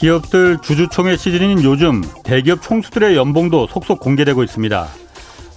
[0.00, 4.88] 기업들 주주총회 시즌인 요즘 대기업 총수들의 연봉도 속속 공개되고 있습니다.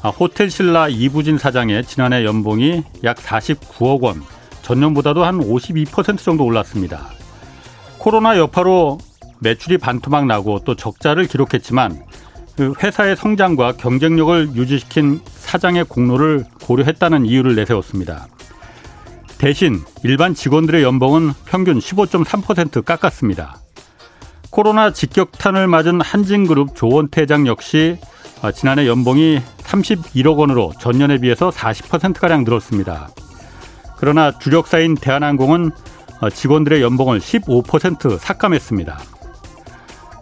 [0.02, 4.22] 아, 호텔 신라 이부진 사장의 지난해 연봉이 약 49억 원,
[4.62, 7.08] 전년보다도 한 52% 정도 올랐습니다.
[8.00, 8.98] 코로나 여파로
[9.40, 12.04] 매출이 반토막 나고 또 적자를 기록했지만
[12.58, 18.28] 그 회사의 성장과 경쟁력을 유지시킨 사장의 공로를 고려했다는 이유를 내세웠습니다.
[19.38, 23.63] 대신 일반 직원들의 연봉은 평균 15.3% 깎았습니다.
[24.54, 27.98] 코로나 직격탄을 맞은 한진그룹 조원태 회장 역시
[28.44, 33.10] 아, 지난해 연봉이 31억 원으로 전년에 비해서 40%가량 늘었습니다.
[33.98, 35.72] 그러나 주력사인 대한항공은
[36.22, 39.00] 어, 직원들의 연봉을 15% 삭감했습니다.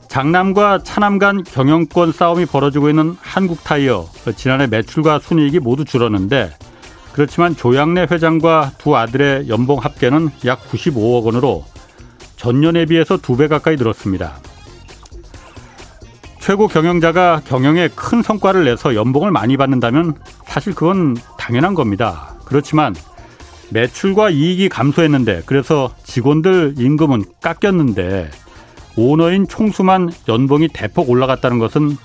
[0.07, 6.51] 장남과 차남 간 경영권 싸움이 벌어지고 있는 한국타이어 지난해 매출과 순이익이 모두 줄었는데
[7.11, 11.65] 그렇지만 조양래 회장과 두 아들의 연봉 합계는 약 95억 원으로
[12.45, 14.33] 전년에 비해서 두 배 가까이 늘었습니다.
[16.39, 20.15] 최고 경영자가 경영에 큰 성과를 내서 연봉을 많이 받는다면
[20.47, 22.33] 사실 그건 당연한 겁니다.
[22.45, 22.95] 그렇지만
[23.69, 28.31] 매출과 이익이 감소했는데 그래서 직원들 임금은 깎였는데
[28.97, 31.95] 오너인 총수만 연봉이 대폭 올라갔다는 것은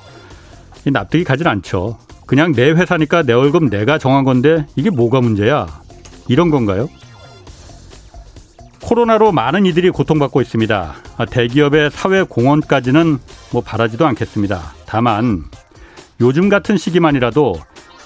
[0.85, 1.97] 납득이 가진 않죠.
[2.27, 5.67] 그냥 내 회사니까 내 월급 내가 정한 건데 이게 뭐가 문제야?
[6.29, 6.91] 이런 건가요?
[8.87, 10.95] 코로나로 많은 이들이 고통받고 있습니다.
[11.29, 13.19] 대기업의 사회 공헌까지는
[13.53, 14.75] 뭐 바라지도 않겠습니다.
[14.87, 15.43] 다만
[16.21, 17.57] 요즘 같은 시기만이라도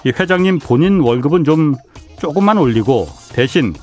[0.05, 1.75] 이 회장님 본인 월급은 좀
[2.19, 3.75] 조금만 올리고 대신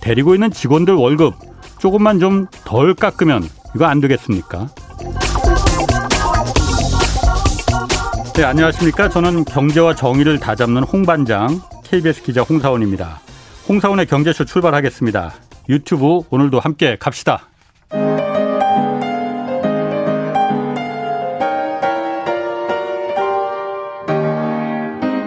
[0.00, 1.34] 데리고 있는 직원들 월급
[1.80, 3.42] 조금만 좀 덜 깎으면
[3.74, 4.68] 이거 안 되겠습니까?
[8.34, 9.08] 네, 안녕하십니까.
[9.08, 13.20] 저는 경제와 정의를 다잡는 홍반장 KBS 기자 홍사원입니다.
[13.68, 15.45] 홍사원의 경제쇼 출발하겠습니다.
[15.68, 17.48] 유튜브 오늘도 함께 갑시다.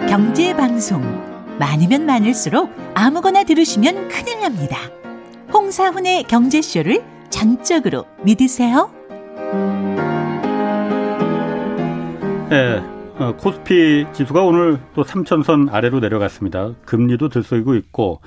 [0.08, 1.02] 경제 방송
[1.58, 4.78] 많으면 많을수록 아무거나 들으시면 큰일 납니다.
[5.52, 8.90] 홍사훈의 경제쇼를 전적으로 믿으세요.
[12.48, 12.82] 네,
[13.18, 16.74] 어, 코스피 지수가 오늘 또 3천선 아래로 내려갔습니다.
[16.86, 18.20] 금리도 들썩이고 있고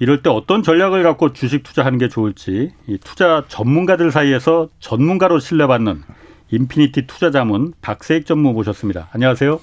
[0.00, 6.02] 이럴 때 어떤 전략을 갖고 주식 투자하는 게 좋을지 이 투자 전문가들 사이에서 전문가로 신뢰받는
[6.50, 9.08] 인피니티 투자 자문 박세익 전무 모셨습니다.
[9.12, 9.60] 안녕하세요.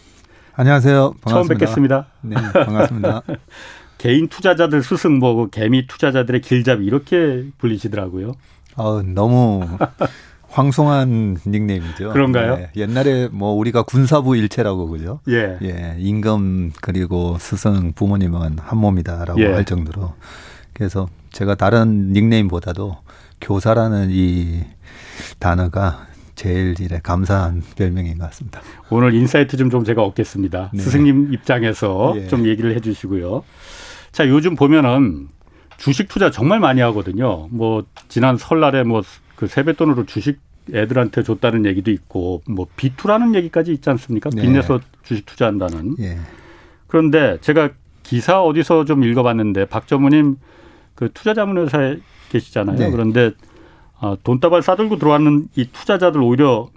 [0.54, 1.16] 안녕하세요.
[1.22, 1.30] 반갑습니다.
[1.30, 2.06] 처음 뵙겠습니다.
[2.22, 3.22] 네, 반갑습니다.
[3.98, 8.34] 개인 투자자들 스승 뭐 개미 투자자들의 길잡이 이렇게 불리시더라고요.
[8.76, 9.66] 어, 너무
[10.56, 12.12] 황송한 닉네임이죠.
[12.12, 12.56] 그런가요?
[12.56, 15.20] 네, 옛날에 뭐 우리가 군사부 일체라고 그죠?
[15.28, 15.58] 예.
[15.62, 15.96] 예.
[16.00, 19.52] 임금 그리고 스승 부모님은 한 몸이다라고 예.
[19.52, 20.14] 할 정도로
[20.74, 22.96] 그래서 제가 다른 닉네임보다도
[23.42, 24.64] 교사라는 이
[25.40, 28.62] 단어가 제일 이래 감사한 별명인 것 같습니다.
[28.90, 30.72] 오늘 insight 좀, 좀 제가 얻겠습니다.
[30.74, 30.82] 네.
[30.82, 32.28] 스승님 입장에서 예.
[32.28, 33.44] 좀 얘기를 해 주시고요.
[34.14, 35.28] 자, 요즘 보면은
[35.76, 37.50] 주식 투자 정말 많이 하거든요.
[37.52, 39.02] 뭐 지난 설날에 뭐
[39.36, 40.40] 그 세뱃돈으로 주식
[40.74, 44.30] 애들한테 줬다는 얘기도 있고 뭐 빚투라는 얘기까지 있지 않습니까?
[44.30, 44.42] 네.
[44.42, 45.96] 빚내서 주식 투자한다는.
[46.00, 46.18] 예.
[46.88, 47.70] 그런데 제가
[48.04, 50.38] 기사 어디서 좀 읽어봤는데 박 전무님
[50.96, 51.98] 그 투자자문회사에
[52.30, 52.78] 계시잖아요.
[52.78, 52.92] 네.
[52.92, 53.32] 그런데
[54.00, 56.70] 아, 돈다발 싸들고 들어왔는 이 투자자들 오히려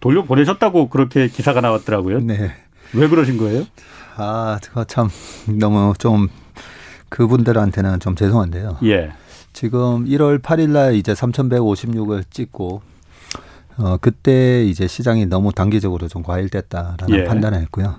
[0.00, 2.20] 돌려 보내셨다고 그렇게 기사가 나왔더라고요.
[2.20, 2.52] 네.
[2.94, 3.64] 왜 그러신 거예요?
[4.16, 5.08] 아, 그거 참
[5.58, 6.28] 너무 좀
[7.08, 8.78] 그분들한테는 좀 죄송한데요.
[8.84, 9.12] 예.
[9.52, 12.82] 지금 1월 8일 날 이제 3,156을 찍고
[13.76, 17.24] 어 그때 이제 시장이 너무 단기적으로 좀 과열됐다라는 예.
[17.24, 17.96] 판단을 했고요.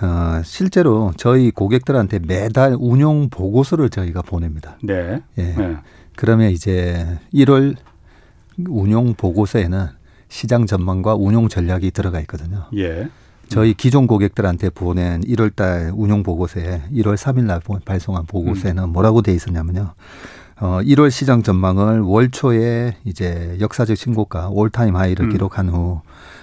[0.00, 4.78] 어 실제로 저희 고객들한테 매달 운용 보고서를 저희가 보냅니다.
[4.82, 5.22] 네.
[5.38, 5.42] 예.
[5.42, 5.76] 네.
[6.16, 7.76] 그러면 이제 1월
[8.68, 9.88] 운용 보고서에는
[10.28, 12.64] 시장 전망과 운용 전략이 들어가 있거든요.
[12.76, 13.08] 예.
[13.48, 18.90] 저희 기존 고객들한테 보낸 1월달 운용 보고서에 1월 3일날 발송한 보고서에는 음.
[18.90, 19.94] 뭐라고 돼 있었냐면요.
[20.58, 25.30] 어, 1월 시장 전망을 월 초에 이제 역사적 신고가 올타임 하이를 음.
[25.30, 26.00] 기록한 후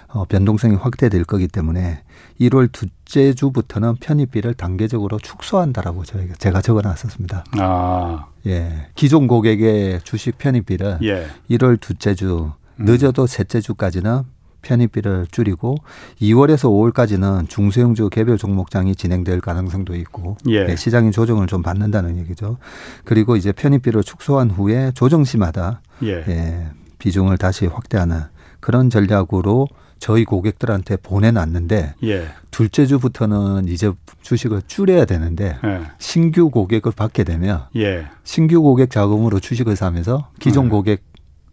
[0.07, 2.04] 어, 변동성이 확대될 거기 때문에
[2.39, 7.45] 1월 둘째 주부터는 편입비를 단계적으로 축소한다라고 저희가 제가 적어놨었습니다.
[7.57, 8.27] 아.
[8.45, 8.88] 예.
[8.94, 11.27] 기존 고객의 주식 편입비를 예.
[11.50, 12.86] 1월 둘째 주 음.
[12.86, 14.24] 늦어도 셋째 주까지는
[14.63, 15.75] 편입비를 줄이고
[16.19, 20.63] 2월에서 5월까지는 중소형주 개별 종목장이 진행될 가능성도 있고 예.
[20.65, 22.57] 네, 시장인 조정을 좀 받는다는 얘기죠.
[23.06, 26.24] 그리고 이제 편입비를 축소한 후에 조정 시마다 예.
[26.27, 26.68] 예,
[26.98, 28.21] 비중을 다시 확대하는
[28.60, 29.68] 그런 전략으로
[30.00, 32.27] 저희 고객들한테 보내놨는데 예.
[32.51, 35.81] 둘째 주부터는 이제 주식을 줄여야 되는데 예.
[35.98, 38.07] 신규 고객을 받게 되면 예.
[38.24, 40.69] 신규 고객 자금으로 주식을 사면서 기존 음.
[40.69, 41.04] 고객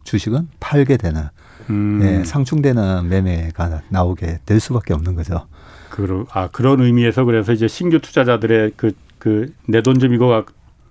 [0.04, 1.28] 주식은 팔게 되는
[1.68, 2.00] 음.
[2.02, 5.46] 예, 상충되는 매매가 나오게 될 수밖에 없는 거죠.
[5.90, 10.44] 그러, 아 그런 의미에서 그래서 이제 신규 투자자들의 그 그 내 돈 좀 이거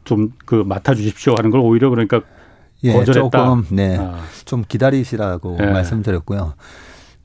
[0.03, 2.21] 좀 그 맡아 주십시오 하는 걸 오히려 그러니까
[2.83, 3.29] 예, 거절했다.
[3.45, 3.97] 조금 네.
[3.99, 4.19] 아.
[4.45, 5.65] 좀 기다리시라고 예.
[5.65, 6.53] 말씀드렸고요.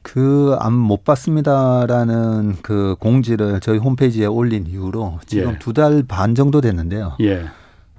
[0.02, 5.58] 그 안못 받습니다라는 그 공지를 저희 홈페이지에 올린 이후로 지금 예.
[5.58, 7.16] 두달 반 정도 됐는데요.
[7.20, 7.44] 예.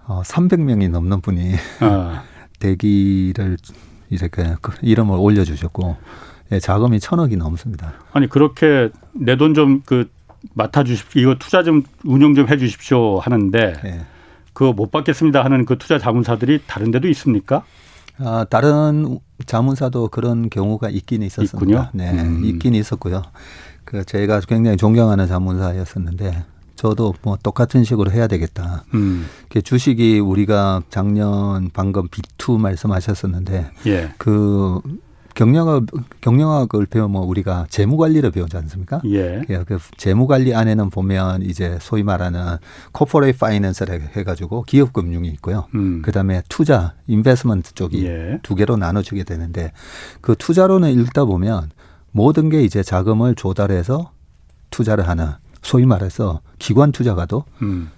[0.05, 2.23] 어, 300명이 넘는 분이 아.
[2.59, 3.57] 대기를
[4.09, 5.97] 이렇게 그 이름을 올려주셨고
[6.51, 7.93] 예, 자금이 천억이 넘습니다.
[8.13, 10.09] 아니 그렇게 내 돈 좀 그
[10.53, 11.21] 맡아 주십시오.
[11.21, 14.01] 이거 투자 좀 운영 좀 해주십시오 하는데 예.
[14.53, 17.63] 그거 못 받겠습니다 하는 그 투자 자문사들이 다른 데도 있습니까?
[18.19, 21.57] 아, 다른 자문사도 그런 경우가 있긴 있었습니다.
[21.57, 21.89] 있군요.
[21.93, 22.45] 네, 음.
[22.45, 23.23] 있긴 있었고요.
[23.83, 26.45] 그 제가 굉장히 존경하는 자문사였었는데
[26.85, 28.83] 저도 뭐 똑같은 식으로 해야 되겠다.
[28.93, 29.25] 음.
[29.49, 34.13] 그 주식이 우리가 작년 방금 B2 말씀하셨었는데 예.
[34.19, 34.79] 그
[35.33, 35.85] 경영학
[36.21, 39.01] 경영학을 배우면 우리가 재무 관리를 배우지 않습니까?
[39.07, 39.41] 예.
[39.49, 39.63] 예.
[39.65, 42.57] 그 재무 관리 안에는 보면 이제 소위 말하는
[42.91, 45.65] corporate finance를 해가지고 기업 금융이 있고요.
[45.73, 46.03] 음.
[46.03, 48.39] 그다음에 투자 investment 쪽이 예.
[48.43, 49.71] 두 개로 나눠지게 되는데
[50.21, 51.71] 그 투자론을 읽다 보면
[52.11, 54.11] 모든 게 이제 자금을 조달해서
[54.69, 55.31] 투자를 하는
[55.65, 57.89] 소위 말해서 기관 투자가도 음.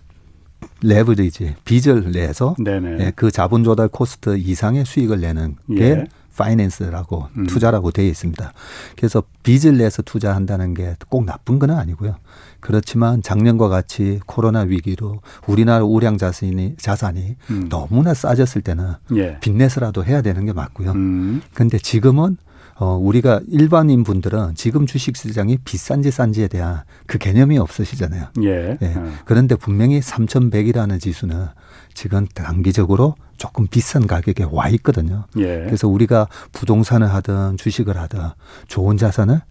[0.82, 2.56] 레버리지 빚을 내서
[3.00, 6.06] 예, 그 자본 조달 코스트 이상의 수익을 내는 게 예.
[6.38, 7.48] 파이낸스라고 음.
[7.48, 8.54] 투자라고 되어 있습니다.
[8.96, 12.16] 그래서 빚을 내서 투자한다는 게 꼭 나쁜 건 아니고요.
[12.60, 17.70] 그렇지만 작년과 같이 코로나 위기로 우리나라 우량 자산이 자산이 음.
[17.70, 19.40] 너무나 싸졌을 때는 예.
[19.42, 20.92] 빚내서라도 해야 되는 게 맞고요.
[20.92, 21.42] 음.
[21.54, 22.38] 근데 지금은
[22.80, 28.28] 어, 우리가 일반인 분들은 지금 주식 시장이 비싼지 싼지에 대한 그 개념이 없으시잖아요.
[28.44, 28.78] 예.
[28.82, 28.94] 예.
[28.96, 29.12] 어.
[29.26, 31.48] 그런데 분명히 3,100이라는 지수는
[31.94, 35.26] 지금 단기적으로 조금 비싼 가격에 와 있거든요.
[35.38, 35.64] 예.
[35.66, 38.20] 그래서 우리가 부동산을 하든 주식을 하든
[38.68, 39.42] 좋은 자산을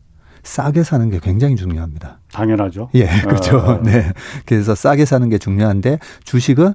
[0.45, 2.21] 싸게 사는 게 굉장히 중요합니다.
[2.33, 2.91] 당연하죠.
[2.95, 3.59] 예, 그렇죠.
[3.59, 3.83] 어.
[3.83, 4.13] 네.
[4.45, 6.75] 그래서 싸게 사는 게 중요한데 주식은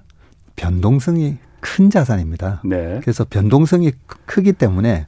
[0.57, 2.61] 변동성이 큰 자산입니다.
[2.65, 2.99] 네.
[3.01, 3.93] 그래서 변동성이
[4.25, 5.07] 크기 때문에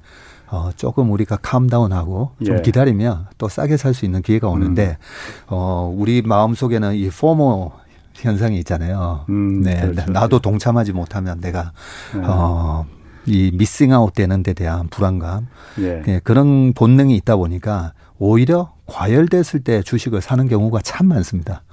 [0.54, 2.62] 어, 조금 우리가 캄다운하고 좀 예.
[2.62, 5.48] 기다리면 또 싸게 살 수 있는 기회가 오는데 음.
[5.48, 7.72] 어, 우리 마음 속에는 이 포모
[8.14, 9.26] 현상이 있잖아요.
[9.30, 9.82] 음, 네.
[9.82, 10.12] 그렇죠.
[10.12, 11.72] 나도 동참하지 못하면 내가
[12.14, 12.22] 네.
[12.24, 12.86] 어,
[13.26, 15.48] 이 미싱아웃 되는 데 대한 불안감.
[15.80, 16.04] 예.
[16.04, 21.64] 네, 그런 본능이 있다 보니까 오히려 과열됐을 때 주식을 사는 경우가 참 많습니다.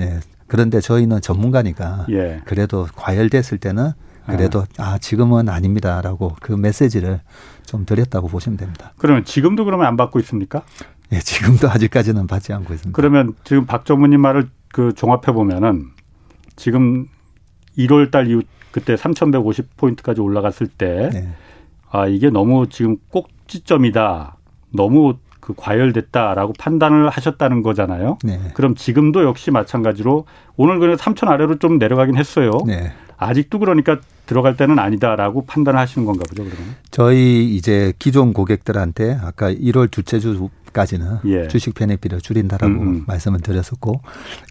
[0.00, 0.18] 예.
[0.48, 2.40] 그런데 저희는 전문가니까 예.
[2.44, 3.92] 그래도 과열됐을 때는
[4.26, 4.94] 그래도 아.
[4.94, 7.20] 아 지금은 아닙니다라고 그 메시지를
[7.66, 8.92] 좀 드렸다고 보시면 됩니다.
[8.96, 10.62] 그러면 지금도 그러면 안 받고 있습니까?
[11.12, 12.96] 예, 지금도 아직까지는 받지 않고 있습니다.
[12.96, 15.86] 그러면 지금 박 전무님 말을 그 종합해 보면은
[16.56, 17.08] 지금
[17.78, 21.28] 1월 달 이후 그때 3,150 포인트까지 올라갔을 때 네.
[21.90, 24.36] 아, 이게 너무 지금 꼭지점이다.
[24.74, 28.18] 너무 그 과열됐다라고 판단을 하셨다는 거잖아요.
[28.24, 28.40] 네.
[28.54, 30.26] 그럼 지금도 역시 마찬가지로
[30.56, 32.50] 오늘 그냥 3천 아래로 좀 내려가긴 했어요.
[32.66, 32.92] 네.
[33.18, 36.74] 아직도 그러니까 들어갈 때는 아니다라고 판단을 하시는 건가 보죠, 그러면?
[36.90, 41.48] 저희 이제 기존 고객들한테 아까 1월 둘째 주까지는 예.
[41.48, 42.88] 주식 편입비를 줄인다라고 음음.
[42.88, 43.04] 음.
[43.06, 44.00] 말씀을 드렸었고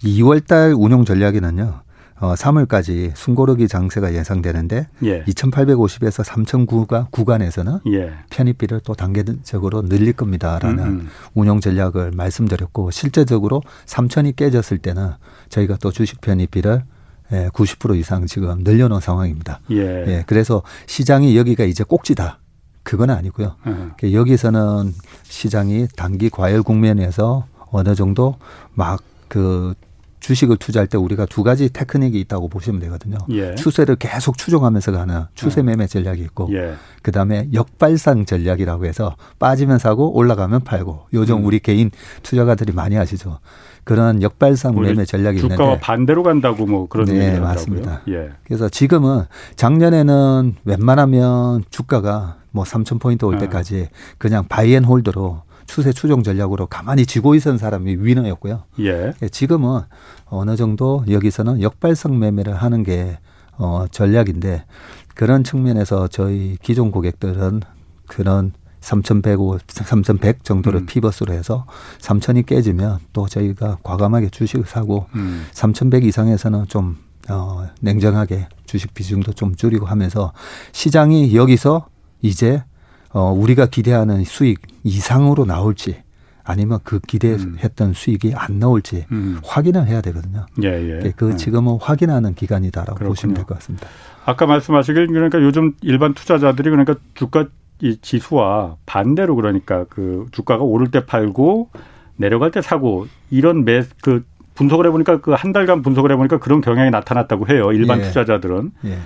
[0.03, 1.81] 2월 달 운용 전략에는요.
[2.17, 5.24] 어, 3월까지 숨고르기 장세가 예상되는데 예.
[5.25, 8.13] 2,850에서 3,009가 구간에서는 예.
[8.29, 10.93] 편입비를 또 단계적으로 늘릴 겁니다라는 음음.
[10.93, 11.10] 음.
[11.34, 15.12] 운용 전략을 말씀드렸고 실제적으로 3,000이 깨졌을 때는
[15.50, 16.84] 저희가 또 주식 편입비를
[17.32, 19.60] 예, 90% 이상 지금 늘려놓은 상황입니다.
[19.72, 19.77] 예.
[19.77, 20.24] 예.
[20.27, 22.39] 그래서 시장이 여기가 이제 꼭지다.
[22.84, 23.55] 그건 아니고요.
[23.65, 23.94] 음.
[24.03, 28.36] 여기서는 시장이 단기 과열 국면에서 어느 정도
[28.74, 29.74] 막 그
[30.22, 33.17] 주식을 투자할 때 우리가 두 가지 테크닉이 있다고 보시면 되거든요.
[33.29, 33.53] 예.
[33.55, 35.67] 추세를 계속 추종하면서 가는 추세 음.
[35.67, 36.74] 매매 전략이 있고, 예.
[37.03, 41.46] 그 다음에 역발상 전략이라고 해서 빠지면 사고 올라가면 팔고, 요즘 음.
[41.46, 41.91] 우리 개인
[42.24, 43.39] 투자가들이 많이 하시죠.
[43.86, 48.01] 그런 역발상 매매 전략이 주가와 있는데 주가와 반대로 간다고 뭐 그런 네, 얘기가 맞습니다.
[48.10, 48.32] 예.
[48.44, 49.25] 그래서 지금은
[49.56, 53.38] 작년에는 웬만하면 주가가 뭐 3천 포인트 올 아.
[53.38, 58.63] 때까지 그냥 바이앤홀드로 추세 추종 전략으로 가만히 쥐고 있었던 사람이 위너였고요.
[58.80, 59.13] 예.
[59.22, 59.30] 예.
[59.30, 59.82] 지금은
[60.25, 63.20] 어느 정도 여기서는 역발상 매매를 하는 게
[63.58, 64.65] 어, 전략인데
[65.13, 67.62] 그런 측면에서 저희 기존 고객들은
[68.08, 68.51] 그런
[68.86, 70.86] 3,100, 3,100 정도를 음.
[70.86, 71.65] 피벗으로 해서
[72.00, 75.46] 3,000이 깨지면 또 저희가 과감하게 주식을 사고 음.
[75.54, 80.34] 3,100 이상에서는 좀 어, 냉정하게 주식 비중도 좀 줄이고 하면서
[80.72, 81.88] 시장이 여기서
[82.22, 82.63] 이제
[83.10, 86.04] 어, 우리가 기대하는 수익 이상으로 나올지
[86.44, 87.94] 아니면 그 기대했던 음.
[87.96, 89.39] 수익이 안 나올지 음.
[89.44, 90.46] 확인을 해야 되거든요.
[90.62, 90.68] 예,
[91.04, 91.12] 예.
[91.15, 91.36] 그 네.
[91.38, 93.10] 지금은 확인하는 기간이다라고 그렇군요.
[93.10, 93.88] 보시면 될 것 같습니다.
[94.25, 97.48] 아까 말씀하시길 그러니까 요즘 일반 투자자들이 그러니까 주가
[97.82, 101.70] 이 지수와 반대로 그러니까 그 주가가 오를 때 팔고
[102.17, 104.24] 내려갈 때 사고 이런 매 그
[104.55, 107.72] 분석을 해보니까 그 한 달간 분석을 해보니까 그런 경향이 나타났다고 해요.
[107.74, 108.03] 일반 예.
[108.03, 109.00] 투자자들은 예.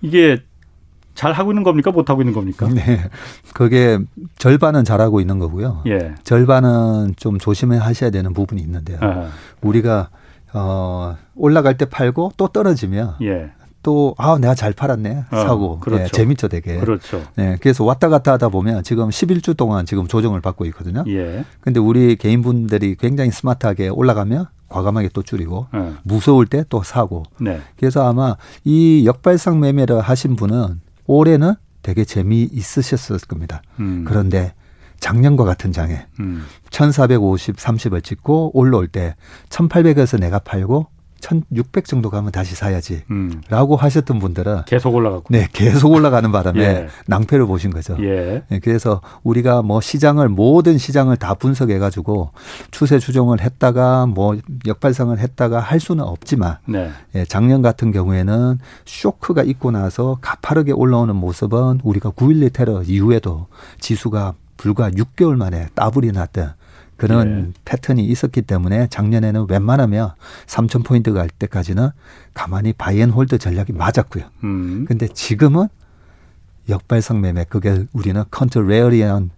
[0.00, 0.38] 이게
[1.14, 1.90] 잘 하고 있는 겁니까?
[1.90, 2.68] 못 하고 있는 겁니까?
[2.72, 3.00] 네.
[3.52, 3.98] 그게
[4.38, 5.82] 절반은 잘 하고 있는 거고요.
[5.88, 6.14] 예.
[6.22, 8.98] 절반은 좀 조심해 하셔야 되는 부분이 있는데요.
[9.00, 9.28] 아.
[9.60, 10.10] 우리가
[10.54, 13.50] 어 올라갈 때 팔고 또 떨어지면 예.
[13.82, 15.24] 또, 아, 내가 잘 팔았네.
[15.30, 15.72] 어, 사고.
[15.72, 16.04] 어, 그렇죠.
[16.04, 16.78] 네, 재밌죠, 되게.
[16.78, 17.22] 그렇죠.
[17.36, 21.04] 네, 그래서 왔다 갔다 하다 보면 지금 11주 동안 지금 조정을 받고 있거든요.
[21.08, 21.44] 예.
[21.60, 25.92] 근데 우리 개인분들이 굉장히 스마트하게 올라가면 과감하게 또 줄이고 네.
[26.04, 27.24] 무서울 때 또 사고.
[27.40, 27.60] 네.
[27.76, 33.62] 그래서 아마 이 역발상 매매를 하신 분은 올해는 되게 재미있으셨을 겁니다.
[33.80, 34.04] 음.
[34.06, 34.54] 그런데
[35.00, 36.44] 작년과 같은 장에 음.
[36.70, 39.16] 1450, 30을 찍고 올라올 때
[39.48, 40.86] 1800에서 내가 팔고
[41.22, 43.02] 1,600 정도 가면 다시 사야지.
[43.10, 43.42] 음.
[43.48, 45.24] 라고 하셨던 분들은 계속 올라가고.
[45.30, 46.88] 네, 계속 올라가는 바람에 예.
[47.06, 47.96] 낭패를 보신 거죠.
[48.00, 48.42] 예.
[48.48, 52.30] 네, 그래서 우리가 뭐 시장을 모든 시장을 다 분석해 가지고
[52.70, 54.36] 추세 추종을 했다가 뭐
[54.66, 56.90] 역발상을 했다가 할 수는 없지만 네.
[57.14, 63.46] 예, 작년 같은 경우에는 쇼크가 있고 나서 가파르게 올라오는 모습은 우리가 9.12 테러 이후에도
[63.80, 66.52] 지수가 불과 6개월 만에 따블이 났던
[67.00, 67.60] 그런 예.
[67.64, 70.10] 패턴이 있었기 때문에 작년에는 웬만하면
[70.46, 71.88] 3천 포인트 갈 때까지는
[72.34, 74.24] 가만히 buy and hold 전략이 맞았고요.
[74.44, 74.84] 음.
[74.86, 75.68] 근데 지금은
[76.68, 79.30] 역발상 매매 그게 우리는 contrarian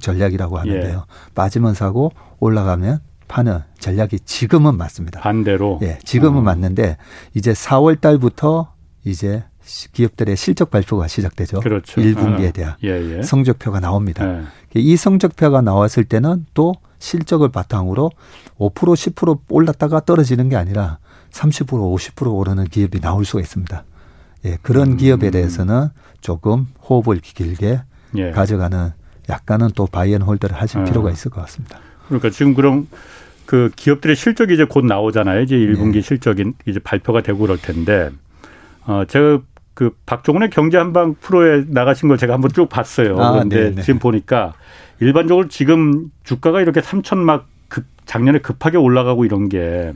[0.00, 0.96] 전략이라고 하는데요.
[1.08, 1.32] 예.
[1.36, 5.20] 빠지면 사고 올라가면 파는 전략이 지금은 맞습니다.
[5.20, 5.78] 반대로.
[5.82, 6.42] 예, 지금은 어.
[6.42, 6.96] 맞는데
[7.32, 9.44] 이제 4월 달부터 이제
[9.92, 11.60] 기업들의 실적 발표가 시작되죠.
[11.60, 12.00] 그렇죠.
[12.00, 12.52] 1분기에 아.
[12.52, 13.22] 대한 예, 예.
[13.22, 14.26] 성적표가 나옵니다.
[14.26, 14.44] 예.
[14.74, 18.10] 이 성적표가 나왔을 때는 또 실적을 바탕으로
[18.58, 20.98] 5% 10% 올랐다가 떨어지는 게 아니라
[21.30, 23.84] 30% 50% 오르는 기업이 나올 수가 있습니다.
[24.46, 24.96] 예, 그런 음.
[24.96, 25.88] 기업에 대해서는
[26.20, 27.80] 조금 호흡을 길게
[28.16, 28.30] 예.
[28.30, 28.92] 가져가는
[29.28, 30.84] 약간은 또 buy and hold를 하실 아.
[30.84, 31.80] 필요가 있을 것 같습니다.
[32.06, 32.88] 그러니까 지금 그럼
[33.46, 35.40] 그 기업들의 실적이 이제 곧 나오잖아요.
[35.42, 36.00] 이제 1분기 예.
[36.00, 38.10] 실적이 이제 발표가 되고 그럴 텐데
[38.86, 39.40] 어 제가
[39.74, 43.20] 그 박종훈의 경제 한방 프로에 나가신 걸 제가 한번 쭉 봤어요.
[43.20, 43.74] 아, 그런데 네네.
[43.76, 43.82] 네.
[43.82, 44.54] 지금 보니까
[45.00, 49.92] 일반적으로 지금 주가가 이렇게 3천 막 급, 작년에 급하게 올라가고 이런 게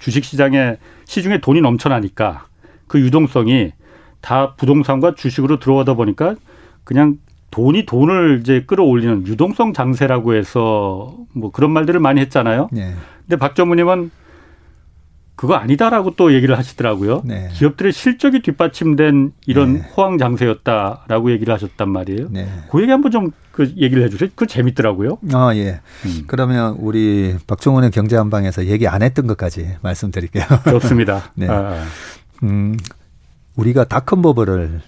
[0.00, 2.46] 주식 시장에 시중에 돈이 넘쳐나니까
[2.86, 3.72] 그 유동성이
[4.20, 6.36] 다 부동산과 주식으로 들어가다 보니까
[6.84, 7.18] 그냥
[7.50, 12.70] 돈이 돈을 이제 끌어올리는 유동성 장세라고 해서 뭐 그런 말들을 많이 했잖아요.
[12.72, 12.94] 네.
[13.20, 14.10] 근데 박 전무님은
[15.34, 17.22] 그거 아니다라고 또 얘기를 하시더라고요.
[17.24, 17.48] 네.
[17.54, 19.80] 기업들의 실적이 뒷받침된 이런 네.
[19.96, 22.28] 호황 장세였다라고 얘기를 하셨단 말이에요.
[22.30, 22.48] 네.
[22.70, 24.30] 그 얘기 한번 좀 그 얘기를 해주세요.
[24.34, 25.18] 그 재밌더라고요.
[25.32, 25.80] 아 예.
[26.06, 26.24] 음.
[26.26, 30.44] 그러면 우리 박종훈의 경제 한방에서 얘기 안 했던 것까지 말씀드릴게요.
[30.70, 31.30] 좋습니다.
[31.36, 31.48] 네.
[31.48, 31.84] 아, 아.
[32.42, 32.76] 음,
[33.54, 34.80] 우리가 닷컴 버블을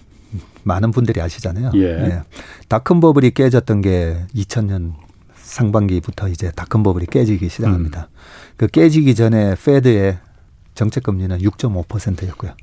[0.63, 1.71] 많은 분들이 아시잖아요.
[1.75, 1.95] 예.
[1.95, 2.21] 네.
[2.67, 4.93] 닷컴 버블이 깨졌던 게 2000년
[5.35, 8.09] 상반기부터 이제 닷컴 버블이 깨지기 시작합니다.
[8.11, 8.17] 음.
[8.57, 10.17] 그 깨지기 전에 Fed의
[10.75, 12.53] 정책 금리는 6.5%였고요.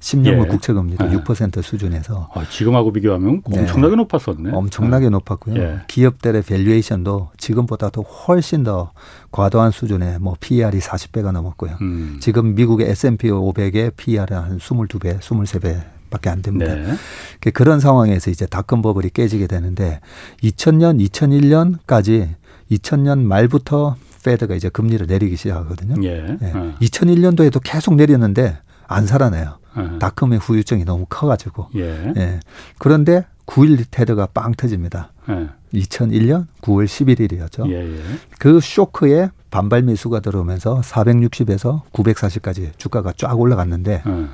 [0.00, 0.48] 10년물 예.
[0.48, 1.16] 국채 금리도 예.
[1.16, 3.60] 6% 수준에서 아, 지금하고 비교하면 네.
[3.60, 3.96] 엄청나게 네.
[3.96, 4.50] 높았었네.
[4.52, 5.10] 엄청나게 예.
[5.10, 5.56] 높았고요.
[5.56, 5.80] 예.
[5.88, 8.92] 기업들의 valuation도 지금보다도 훨씬 더
[9.32, 11.78] 과도한 수준의 뭐 PER이 40배가 넘었고요.
[11.80, 12.18] 음.
[12.20, 16.74] 지금 미국의 S&P 500의 PER은 한 22배, 23배 밖에 안 됩니다.
[16.74, 17.50] 네.
[17.50, 20.00] 그런 상황에서 이제 닷컴 버블이 깨지게 되는데
[20.42, 22.36] 2000년, 2001년까지
[22.70, 23.96] 2000년 말부터
[24.28, 26.02] 페드가 이제 금리를 내리기 시작하거든요.
[26.04, 26.36] 예.
[26.42, 26.52] 예.
[26.52, 26.74] 어.
[26.80, 29.58] 2001년도에도 계속 내렸는데 안 살아나요.
[29.74, 29.98] 어.
[29.98, 31.68] 닷컴의 후유증이 너무 커가지고.
[31.76, 32.12] 예.
[32.16, 32.40] 예.
[32.78, 35.12] 그런데 9일 테드가 빵 터집니다.
[35.30, 35.48] 예.
[35.72, 37.68] 2001년 9월 11일이었죠.
[37.70, 38.02] 예, 예.
[38.38, 44.28] 그 쇼크에 반발 매수가 들어오면서 460에서 940까지 주가가 쫙 올라갔는데 어.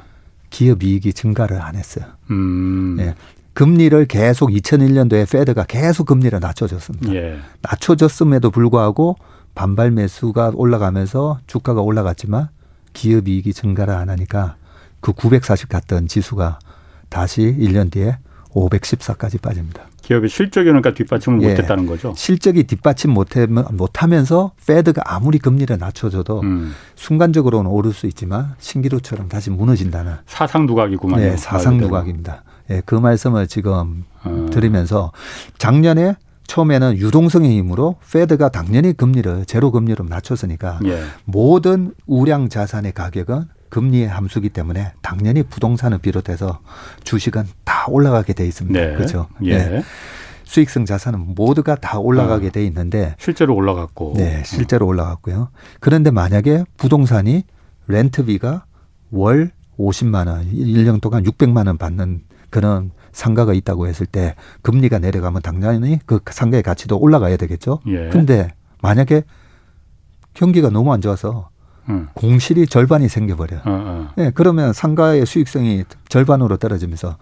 [0.50, 2.06] 기업 이익이 증가를 안 했어요.
[2.30, 2.96] 음.
[3.00, 3.14] 예.
[3.52, 7.14] 금리를 계속 2001년도에 페드가 계속 금리를 낮춰줬습니다.
[7.14, 7.38] 예.
[7.62, 9.16] 낮춰줬음에도 불구하고
[9.54, 12.48] 반발 매수가 올라가면서 주가가 올라갔지만
[12.92, 14.56] 기업 이익이 증가를 안 하니까
[15.00, 16.58] 그 940 갔던 지수가
[17.08, 18.18] 다시 1년 뒤에
[18.50, 19.84] 514까지 빠집니다.
[20.02, 21.50] 기업의 실적이 그러니까 뒷받침을 예.
[21.50, 22.12] 못했다는 거죠.
[22.16, 26.74] 실적이 뒷받침 못하면서 페드가 아무리 금리를 낮춰줘도 음.
[26.94, 31.24] 순간적으로는 오를 수 있지만 신기루처럼 다시 무너진다는 사상 누각이구만요.
[31.24, 32.44] 네, 사상 누각입니다.
[32.70, 34.46] 예, 그 말씀을 지금 어.
[34.50, 35.12] 드리면서
[35.58, 41.02] 작년에 처음에는 유동성의 힘으로 페드가 당연히 금리를 제로 금리로 낮췄으니까 예.
[41.24, 46.60] 모든 우량 자산의 가격은 금리의 함수기 때문에 당연히 부동산을 비롯해서
[47.02, 48.78] 주식은 다 올라가게 돼 있습니다.
[48.78, 48.94] 네.
[48.94, 49.26] 그렇죠.
[49.42, 49.58] 예.
[49.58, 49.82] 네.
[50.44, 55.48] 수익성 자산은 모두가 다 올라가게 아, 돼 있는데 실제로 올라갔고 네, 실제로 올라갔고요.
[55.80, 57.42] 그런데 만약에 부동산이
[57.88, 58.64] 렌트비가
[59.10, 65.40] 월 50만 원, 1년 동안 600만 원 받는 그런 상가가 있다고 했을 때 금리가 내려가면
[65.40, 67.80] 당연히 그 상가의 가치도 올라가야 되겠죠.
[67.86, 68.10] 예.
[68.10, 68.52] 근데
[68.82, 69.22] 만약에
[70.34, 71.48] 경기가 너무 안 좋아서
[71.88, 72.08] 음.
[72.14, 73.58] 공실이 절반이 생겨버려.
[73.58, 74.08] 어, 어.
[74.16, 77.16] 네, 그러면 상가의 수익성이 절반으로 떨어지면서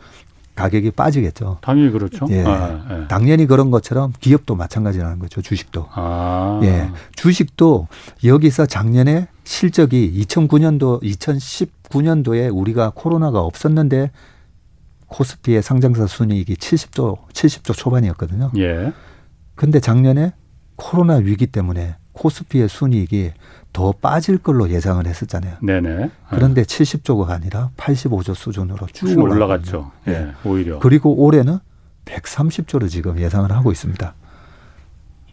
[0.54, 1.58] 가격이 빠지겠죠.
[1.60, 2.26] 당연히 그렇죠.
[2.30, 2.44] 예.
[2.44, 3.08] 아, 예.
[3.08, 5.40] 당연히 그런 것처럼 기업도 마찬가지라는 거죠.
[5.40, 5.88] 주식도.
[5.92, 6.60] 아.
[6.62, 6.90] 예.
[7.16, 7.88] 주식도
[8.24, 14.10] 여기서 작년에 실적이 2009년도, 2019년도에 우리가 코로나가 없었는데
[15.12, 18.50] 코스피의 상장사 순이익이 70조, 70조 초반이었거든요.
[18.56, 18.92] 예.
[19.54, 20.32] 근데 작년에
[20.76, 23.32] 코로나 위기 때문에 코스피의 순이익이
[23.72, 25.56] 더 빠질 걸로 예상을 했었잖아요.
[25.62, 26.10] 네네.
[26.30, 29.92] 그런데 70조가 아니라 85조 수준으로 쭉 올라갔죠.
[30.08, 30.32] 예, 네.
[30.44, 30.78] 오히려.
[30.78, 31.58] 그리고 올해는
[32.04, 34.14] 130조를 지금 예상을 하고 있습니다.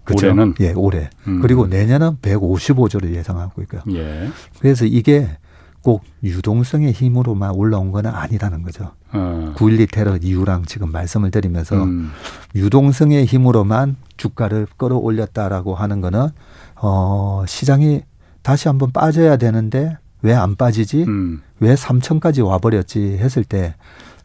[0.04, 0.28] 그렇죠?
[0.28, 1.10] 올해는 예, 올해.
[1.28, 1.42] 음.
[1.42, 3.82] 그리고 내년은 155조를 예상하고 있고요.
[3.92, 4.30] 예.
[4.60, 5.38] 그래서 이게
[5.82, 8.92] 꼭 유동성의 힘으로만 올라온 건 아니라는 거죠.
[9.12, 9.54] 어.
[9.58, 12.12] 9.12 테러 이후랑 지금 말씀을 드리면서 음.
[12.56, 16.30] 유동성의 힘으로만 주가를 끌어올렸다라고 하는 거는
[16.75, 18.04] 어, 시장이
[18.42, 21.04] 다시 한번 빠져야 되는데 왜 안 빠지지?
[21.04, 21.42] 음.
[21.60, 23.18] 왜 3천까지 와버렸지?
[23.20, 23.75] 했을 때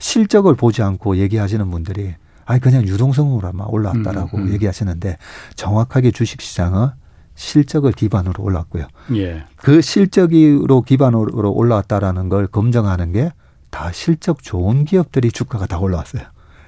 [0.00, 2.14] 실적을 보지 않고 얘기하시는 분들이
[2.46, 4.52] 아니 그냥 유동성으로만 올라왔다라고 음, 음.
[4.52, 5.16] 얘기하시는데
[5.54, 6.88] 정확하게 주식시장은
[7.36, 8.86] 실적을 기반으로 올랐고요.
[9.16, 9.44] 예.
[9.56, 13.32] 그 실적으로 기반으로 올라왔다라는 걸 검증하는 게
[13.74, 16.22] 다 실적 좋은 기업들이 주가가 다 올라왔어요.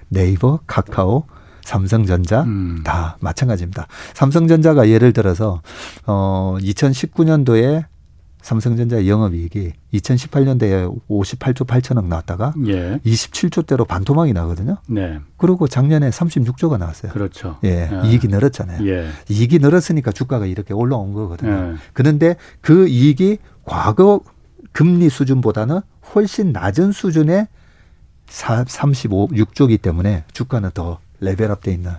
[0.08, 1.22] 네이버, 카카오,
[1.62, 2.80] 삼성전자 음.
[2.84, 3.86] 다 마찬가지입니다.
[4.14, 5.62] 삼성전자가 예를 들어서
[6.04, 7.84] 어 2019년도에
[8.42, 12.98] 삼성전자 영업이익이 2018년도에 58조 8천억 나왔다가 예.
[13.06, 14.78] 27조대로 반토막이 나거든요.
[14.88, 15.20] 네.
[15.36, 17.12] 그리고 작년에 36조가 나왔어요.
[17.12, 17.58] 그렇죠.
[17.62, 18.04] 예, 아.
[18.04, 18.84] 이익이 늘었잖아요.
[18.88, 19.08] 예.
[19.28, 21.52] 이익이 늘었으니까 주가가 이렇게 올라온 거거든요.
[21.52, 21.76] 예.
[21.92, 24.20] 그런데 그 이익이 과거
[24.72, 25.80] 금리 수준보다는
[26.14, 27.48] 훨씬 낮은 수준의
[28.28, 31.92] 35, 6조기 때문에 주가는 더 레벨업돼 있는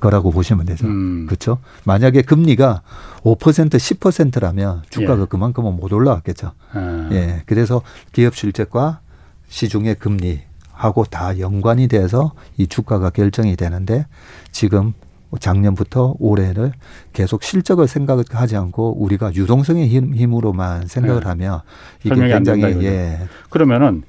[0.00, 0.86] 거라고 보시면 되죠.
[0.86, 1.26] 음.
[1.26, 1.58] 그렇죠?
[1.84, 2.82] 만약에 금리가
[3.22, 5.26] 5% 10%라면 주가가 예.
[5.26, 6.52] 그만큼은 못 올라왔겠죠.
[6.72, 7.08] 아.
[7.12, 7.42] 예.
[7.46, 9.00] 그래서 기업 실적과
[9.48, 10.40] 시중의 금리
[10.72, 14.06] 하고 다 연관이 돼서 이 주가가 결정이 되는데
[14.50, 14.94] 지금
[15.38, 16.72] 작년부터 올해를
[17.12, 21.28] 계속 실적을 생각하지 않고 우리가 유동성의 힘, 으로만 생각을 예.
[21.28, 21.60] 하면
[22.04, 23.18] 이게 굉장히 예.
[23.50, 24.02] 그러면은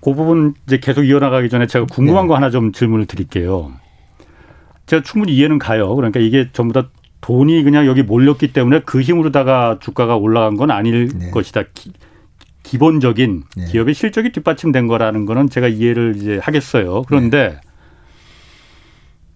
[0.00, 2.28] 그 부분 이제 계속 이어나가기 전에 제가 궁금한 네.
[2.28, 3.72] 거 하나 좀 질문을 드릴게요.
[4.86, 5.94] 제가 충분히 이해는 가요.
[5.94, 6.88] 그러니까 이게 전부 다
[7.20, 11.30] 돈이 그냥 여기 몰렸기 때문에 그 힘으로다가 주가가 올라간 건 아닐 네.
[11.30, 11.64] 것이다.
[12.62, 13.64] 기, 본적인 네.
[13.66, 17.02] 기업의 실적이 뒷받침된 거라는 거는 제가 이해를 이제 하겠어요.
[17.02, 17.60] 그런데 네.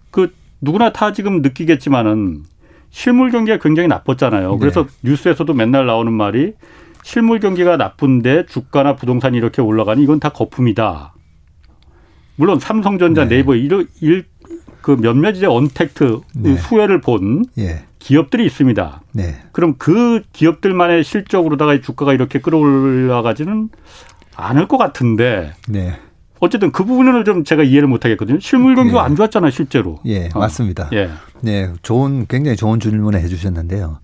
[0.09, 2.43] 그 누구나 다 지금 느끼겠지만은
[2.89, 4.51] 실물 경기가 굉장히 나빴잖아요.
[4.51, 4.57] 네.
[4.57, 6.53] 그래서 뉴스에서도 맨날 나오는 말이
[7.03, 11.13] 실물 경기가 나쁜데 주가나 부동산이 이렇게 올라가니 이건 다 거품이다.
[12.37, 13.35] 물론 삼성전자, 네.
[13.35, 13.87] 네이버 이런
[14.81, 16.53] 그 몇몇 이제 언택트 네.
[16.53, 17.83] 후회를 본 예.
[17.99, 19.01] 기업들이 있습니다.
[19.13, 19.35] 네.
[19.51, 23.69] 그럼 그 기업들만의 실적으로다가 주가가 이렇게 끌어올라가지는
[24.35, 25.53] 않을 것 같은데.
[25.67, 25.99] 네.
[26.39, 28.39] 어쨌든 그 부분을 좀 제가 이해를 못 하겠거든요.
[28.39, 29.05] 실물 경기가 네.
[29.05, 29.99] 안 좋았잖아요, 실제로.
[30.05, 30.39] 예, 어.
[30.39, 30.89] 맞습니다.
[30.93, 31.09] 예.
[31.41, 33.99] 네, 좋은 굉장히 좋은 질문을 해 주셨는데요.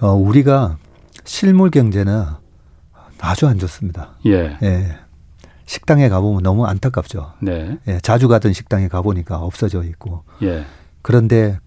[0.00, 0.78] 어, 우리가
[1.24, 2.24] 실물 경제는
[3.20, 4.14] 아주 안 좋습니다.
[4.26, 4.56] 예.
[4.62, 4.98] 예.
[5.66, 7.32] 식당에 가보면 너무 안타깝죠.
[7.40, 7.78] 네.
[7.88, 10.22] 예, 자주 가던 식당에 가보니까 없어져 있고.
[10.42, 10.64] 예.
[11.02, 11.58] 그런데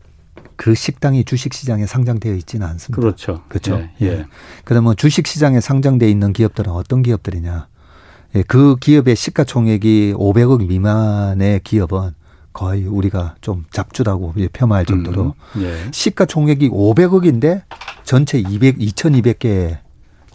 [0.56, 3.00] 그 식당이 주식 시장에 상장되어 있지는 않습니다.
[3.00, 3.44] 그렇죠.
[3.48, 3.82] 그렇죠.
[4.02, 4.06] 예.
[4.06, 4.26] 예.
[4.64, 7.68] 그러면 주식 시장에 상장되어 있는 기업들은 어떤 기업들이냐?
[8.36, 12.12] 예, 그 기업의 시가총액이 500억 미만의 기업은
[12.54, 15.92] 거의 우리가 좀 잡주라고 폄하할 정도로 음, 예.
[15.92, 17.64] 시가총액이 500억인데
[18.04, 19.78] 전체 200, 2,200개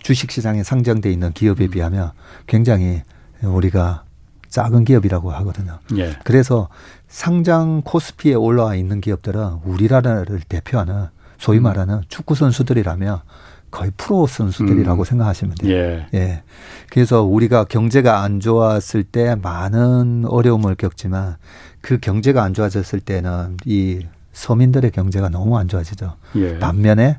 [0.02, 1.70] 주식 시장에 상장돼 있는 기업에 음.
[1.70, 2.12] 비하면
[2.46, 3.02] 굉장히
[3.42, 4.04] 우리가
[4.48, 5.78] 작은 기업이라고 하거든요.
[5.96, 6.14] 예.
[6.24, 6.68] 그래서
[7.08, 11.64] 상장 코스피에 올라와 있는 기업들은 우리나라를 대표하는 소위 음.
[11.64, 13.20] 말하는 축구 선수들이라면
[13.74, 15.04] 거의 프로 선수들이라고 음.
[15.04, 15.74] 생각하시면 돼요.
[15.74, 16.06] 예.
[16.14, 16.42] 예.
[16.90, 21.36] 그래서 우리가 경제가 안 좋았을 때 많은 어려움을 겪지만
[21.80, 26.14] 그 경제가 안 좋아졌을 때는 이 서민들의 경제가 너무 안 좋아지죠.
[26.36, 26.58] 예.
[26.60, 27.18] 반면에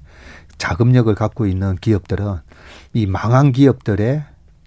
[0.57, 2.37] 자금력을 갖고 있는 기업들은
[2.93, 4.23] 이 망한 기업들의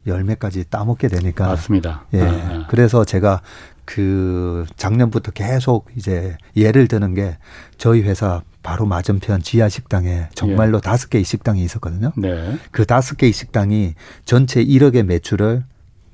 [0.06, 1.46] 열매까지 따먹게 되니까.
[1.46, 2.04] 맞습니다.
[2.12, 2.22] 예.
[2.22, 2.66] 아.
[2.68, 3.40] 그래서 제가
[3.86, 7.38] 그 작년부터 계속 이제 예를 드는 게
[7.78, 10.80] 저희 회사 바로 맞은편 지하 식당에 정말로 예.
[10.80, 11.10] 다섯 예.
[11.10, 12.12] 개의 식당이 있었거든요.
[12.16, 12.58] 네.
[12.70, 13.94] 그 다섯 개의 식당이
[14.24, 15.64] 전체 1억의 매출을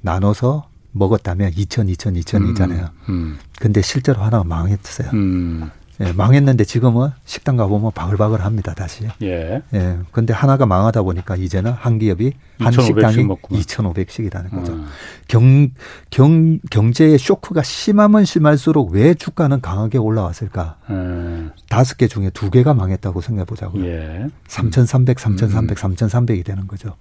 [0.03, 2.91] 나눠서 먹었다면 2천, 2천, 2천이잖아요.
[3.09, 3.39] 음, 음.
[3.59, 5.11] 근데 실제로 하나가 망했어요.
[5.13, 5.71] 음.
[6.01, 9.05] 예, 망했는데 지금은 식당 가보면 바글바글 합니다 다시.
[9.23, 9.63] 예.
[9.73, 9.99] 예.
[10.11, 14.73] 근데 하나가 망하다 보니까 이제는 한 기업이 한 식당이 2,500씩이라는 거죠.
[14.73, 14.87] 음.
[15.29, 15.71] 경,
[16.11, 20.79] 경, 경제의 쇼크가 심하면 심할수록 왜 주가는 강하게 올라왔을까?
[20.91, 21.53] 음.
[21.69, 23.87] 다섯 개 중에 두 개가 망했다고 생각해 보자고요.
[23.87, 24.27] 예.
[24.49, 25.95] 3,300, 3,300, 음.
[25.95, 26.97] 3,300이 되는 거죠.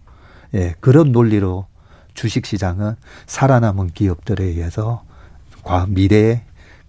[0.53, 0.75] 예.
[0.79, 1.65] 그런 논리로
[2.13, 5.03] 주식 시장은 살아남은 기업들에 의해서
[5.63, 6.43] 과 미래에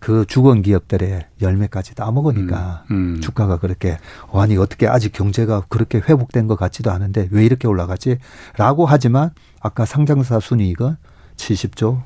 [0.05, 3.21] 그 죽은 기업들의 열매까지 따먹으니까 음, 음.
[3.23, 3.97] 주가가 그렇게
[4.35, 8.19] 아니 어떻게 아직 경제가 그렇게 회복된 것 같지도 않은데 왜 이렇게 올라가지?
[8.59, 9.31] 라고 하지만
[9.63, 10.97] 아까 상장사 순이익은
[11.37, 12.03] 70조,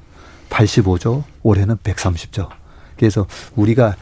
[0.48, 2.48] 85조, 올해는 130조.
[2.96, 3.96] 그래서 우리가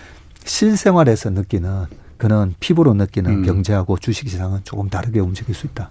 [0.44, 1.86] 실생활에서 느끼는
[2.18, 3.42] 그런 피부로 느끼는 음.
[3.46, 5.88] 경제하고 주식시장은 조금 다르게 움직일 수 있다.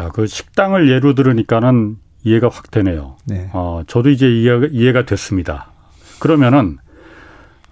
[0.00, 3.16] 야, 그 식당을 예로 들으니까는 이해가 확 되네요.
[3.24, 3.50] 네.
[3.52, 5.72] 어, 저도 이제 이해가, 이해가 됐습니다.
[6.20, 6.78] 그러면은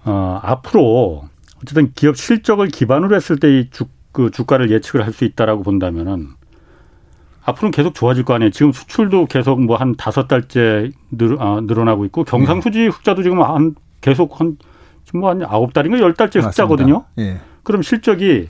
[0.04, 1.24] 어, 앞으로
[1.62, 6.28] 어쨌든 기업 실적을 기반으로 했을 때 이 주, 그 주가를 예측을 할 수 있다라고 본다면은
[7.44, 8.50] 앞으로는 계속 좋아질 거 아니에요.
[8.50, 13.74] 지금 수출도 계속 뭐 한 다섯 달째 늘, 아, 늘어나고 있고 경상수지 흑자도 지금 한
[14.00, 14.56] 계속 한
[15.04, 17.04] 지금 뭐한 아홉 달인가 열 달째 흑자거든요.
[17.18, 17.38] 예.
[17.62, 18.48] 그럼 실적이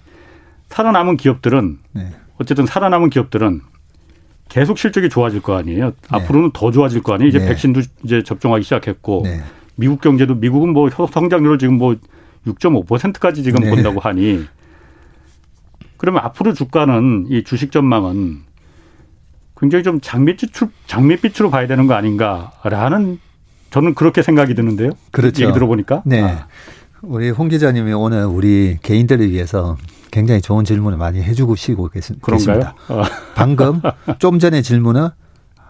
[0.69, 2.13] 살아남은 기업들은 네.
[2.39, 3.61] 어쨌든 살아남은 기업들은
[4.49, 5.87] 계속 실적이 좋아질 거 아니에요.
[5.87, 5.93] 네.
[6.09, 7.29] 앞으로는 더 좋아질 거 아니에요.
[7.29, 7.49] 이제 네.
[7.49, 9.41] 백신도 이제 접종하기 시작했고 네.
[9.81, 11.97] 미국 경제도 미국은 뭐 성장률을 지금 뭐
[12.47, 13.71] 6.5%까지 지금 네.
[13.71, 14.45] 본다고 하니
[15.97, 18.43] 그러면 앞으로 주가는 이 주식 전망은
[19.59, 23.19] 굉장히 좀 장밋빛으로, 장밋빛으로 봐야 되는 거 아닌가라는
[23.71, 24.91] 저는 그렇게 생각이 드는데요.
[25.13, 25.43] 그렇죠.
[25.43, 26.03] 얘기 들어보니까.
[26.05, 26.23] 네.
[26.23, 26.47] 아.
[27.03, 29.77] 우리 홍 기자님이 오늘 우리 개인들을 위해서
[30.11, 32.25] 굉장히 좋은 질문을 많이 해주고 시고 계십니다.
[32.25, 32.75] 그런가요?
[32.89, 33.03] 어.
[33.35, 33.81] 방금
[34.19, 35.09] 좀 전에 질문은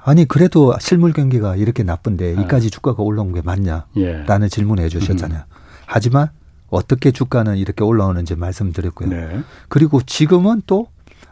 [0.03, 2.43] 아니 그래도 실물 경기가 이렇게 나쁜데 네.
[2.43, 3.87] 이까지 주가가 올라온 게 맞냐?
[3.97, 4.25] 예.
[4.25, 5.41] 라는 질문을 해주셨잖아요.
[5.41, 5.55] 음.
[5.87, 6.29] 하지만
[6.69, 9.09] 어떻게 주가는 이렇게 올라오는지 말씀드렸고요.
[9.09, 9.41] 네.
[9.69, 10.87] 그리고 지금은 또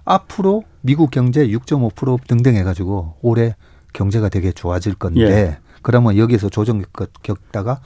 [0.05, 3.55] 앞으로 미국 경제 6.5% 등등 해가지고 올해
[3.93, 5.59] 경제가 되게 좋아질 건데 예.
[5.83, 6.83] 그러면 여기서 조정
[7.23, 7.81] 겪다가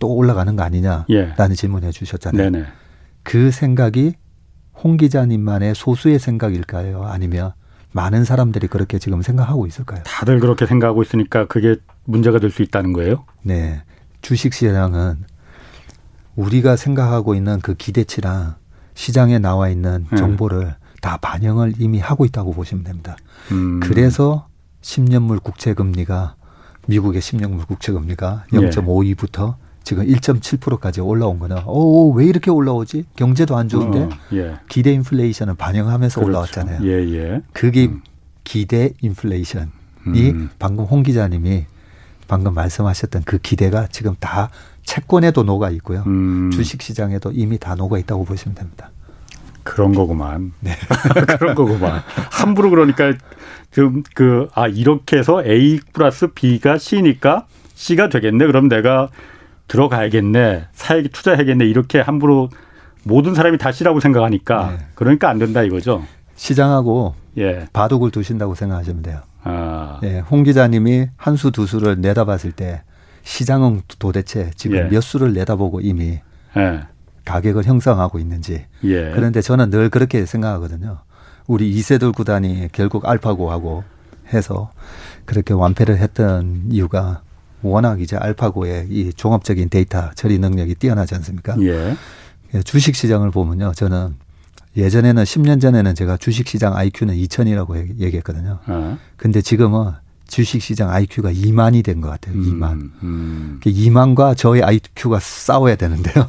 [0.00, 1.54] 또 올라가는 거 아니냐라는 예.
[1.54, 2.50] 질문을 해주셨잖아요.
[2.50, 2.66] 네네.
[3.22, 4.14] 그 생각이
[4.74, 7.04] 홍 기자님만의 소수의 생각일까요?
[7.04, 7.52] 아니면
[7.96, 10.02] 많은 사람들이 그렇게 지금 생각하고 있을까요?
[10.04, 13.24] 다들 그렇게 생각하고 있으니까 그게 문제가 될 수 있다는 거예요?
[13.42, 13.82] 네.
[14.20, 15.24] 주식 시장은
[16.36, 18.56] 우리가 생각하고 있는 그 기대치랑
[18.94, 20.16] 시장에 나와 있는 네.
[20.16, 20.74] 정보를 네.
[21.00, 23.16] 다 반영을 이미 하고 있다고 보시면 됩니다.
[23.50, 23.80] 음.
[23.80, 24.46] 그래서
[24.82, 26.36] 10년물 국채 금리가
[26.86, 29.65] 미국의 10년물 국채 금리가 0.52부터 예.
[29.86, 33.04] 지금 1.7%까지 올라온 거는 오, 왜 이렇게 올라오지?
[33.14, 34.54] 경제도 안 좋은데 어, 예.
[34.68, 36.28] 기대 인플레이션을 반영하면서 그렇죠.
[36.28, 36.80] 올라왔잖아요.
[36.82, 37.40] 예, 예.
[37.52, 38.02] 그게 음.
[38.42, 39.70] 기대 인플레이션이
[40.08, 40.50] 음.
[40.58, 41.66] 방금 홍 기자님이
[42.26, 44.50] 방금 말씀하셨던 그 기대가 지금 다
[44.82, 46.02] 채권에도 녹아 있고요.
[46.08, 46.50] 음.
[46.50, 48.90] 주식 시장에도 이미 다 녹아 있다고 보시면 됩니다.
[49.62, 50.52] 그런 거구만.
[50.58, 50.72] 네.
[51.38, 52.02] 그런 거구만.
[52.32, 53.12] 함부로 그러니까
[53.70, 57.46] 좀 그, 아, 이렇게 해서 A 플러스 B가 C니까
[57.76, 58.46] C가 되겠네.
[58.46, 59.10] 그럼 내가
[59.68, 62.48] 들어가야겠네, 사야기 투자해야겠네 이렇게 함부로
[63.02, 64.86] 모든 사람이 다 C라고 생각하니까 네.
[64.94, 66.04] 그러니까 안 된다 이거죠.
[66.34, 67.66] 시장하고 예.
[67.72, 69.20] 바둑을 두신다고 생각하시면 돼요.
[69.44, 70.00] 아.
[70.02, 72.82] 예, 홍 기자님이 한 수 두 수를 내다봤을 때
[73.22, 74.82] 시장은 도대체 지금 예.
[74.84, 76.18] 몇 수를 내다보고 이미
[76.56, 76.80] 예.
[77.24, 78.66] 가격을 형성하고 있는지.
[78.84, 79.10] 예.
[79.14, 80.98] 그런데 저는 늘 그렇게 생각하거든요.
[81.46, 83.84] 우리 이세돌 구단이 결국 알파고하고
[84.32, 84.70] 해서
[85.24, 87.22] 그렇게 완패를 했던 이유가
[87.66, 91.56] 워낙 이제 알파고의 이 종합적인 데이터 처리 능력이 뛰어나지 않습니까?
[91.60, 91.96] 예.
[92.54, 93.72] 예 주식 시장을 보면요.
[93.74, 94.14] 저는
[94.76, 98.58] 예전에는 10년 전에는 제가 주식 시장 IQ는 2천이라고 얘기했거든요.
[98.66, 98.98] 어.
[99.16, 99.92] 근데 지금은
[100.28, 102.34] 주식 시장 IQ가 2만이 된 것 같아요.
[102.36, 102.72] 2만.
[102.72, 103.60] 음, 음.
[103.64, 106.28] 2만과 그 저의 IQ가 싸워야 되는데요.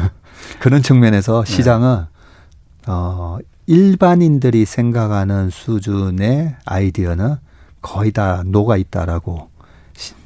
[0.60, 1.52] 그런 측면에서 네.
[1.52, 2.86] 시장은 네.
[2.88, 7.36] 어 일반인들이 생각하는 수준의 아이디어는
[7.82, 9.50] 거의 다 녹아 있다라고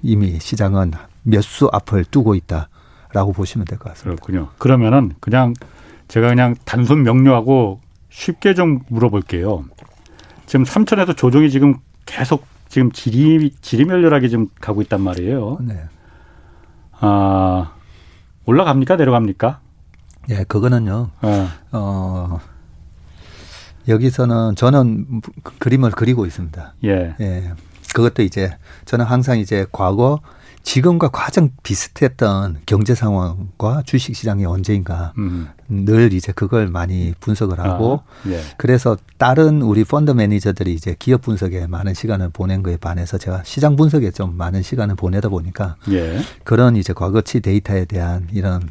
[0.02, 4.20] 이미 시장은 몇 수 앞을 두고 있다라고 보시면 될 것 같습니다.
[4.22, 4.48] 그렇군요.
[4.58, 5.54] 그러면은 그냥
[6.08, 9.64] 제가 그냥 단순 명료하고 쉽게 좀 물어볼게요.
[10.46, 15.58] 지금 삼천에서 조정이 지금 계속 지금 지리 지리멸렬하게 좀 가고 있단 말이에요.
[15.60, 15.84] 네.
[16.92, 17.72] 아
[18.46, 19.60] 올라갑니까 내려갑니까?
[20.30, 21.10] 예, 그거는요.
[21.22, 21.46] 네.
[21.72, 22.40] 어
[23.88, 25.22] 여기서는 저는
[25.58, 26.74] 그림을 그리고 있습니다.
[26.84, 27.14] 예.
[27.20, 27.52] 예.
[27.94, 30.20] 그것도 이제 저는 항상 이제 과거
[30.62, 35.48] 지금과 가장 비슷했던 경제 상황과 주식 시장이 언제인가 음.
[35.68, 38.42] 늘 이제 그걸 많이 분석을 하고 아, 예.
[38.58, 43.76] 그래서 다른 우리 펀드 매니저들이 이제 기업 분석에 많은 시간을 보낸 거에 반해서 제가 시장
[43.76, 46.20] 분석에 좀 많은 시간을 보내다 보니까 예.
[46.44, 48.68] 그런 이제 과거치 데이터에 대한 이런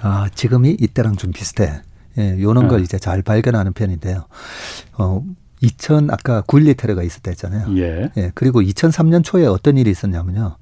[0.00, 1.82] 아, 지금이 이때랑 좀 비슷해.
[2.18, 2.70] 예, 요런 네.
[2.70, 4.24] 걸 이제 잘 발견하는 편인데요.
[4.98, 5.24] 어,
[5.60, 7.76] 2000 아까 9.12 테러가 있었다 했잖아요.
[7.78, 8.10] 예.
[8.16, 8.32] 예.
[8.34, 10.56] 그리고 2003년 초에 어떤 일이 있었냐면요.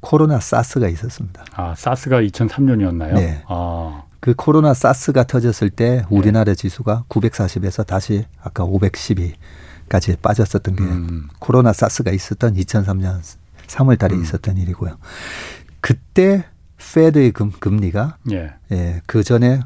[0.00, 1.44] 코로나 사스가 있었습니다.
[1.54, 3.14] 아, 사스가 2003년이었나요?
[3.14, 3.42] 네.
[3.46, 4.02] 아.
[4.20, 6.54] 그 코로나 사스가 터졌을 때 우리나라 네.
[6.54, 11.28] 지수가 940에서 다시 아까 512까지 빠졌었던 게 음.
[11.40, 13.20] 코로나 사스가 있었던 2003년
[13.66, 14.22] 3월 달에 음.
[14.22, 14.96] 있었던 일이고요.
[15.80, 16.44] 그때
[16.94, 18.52] 페드의 금, 금리가 예.
[18.70, 19.60] 예, 그 전에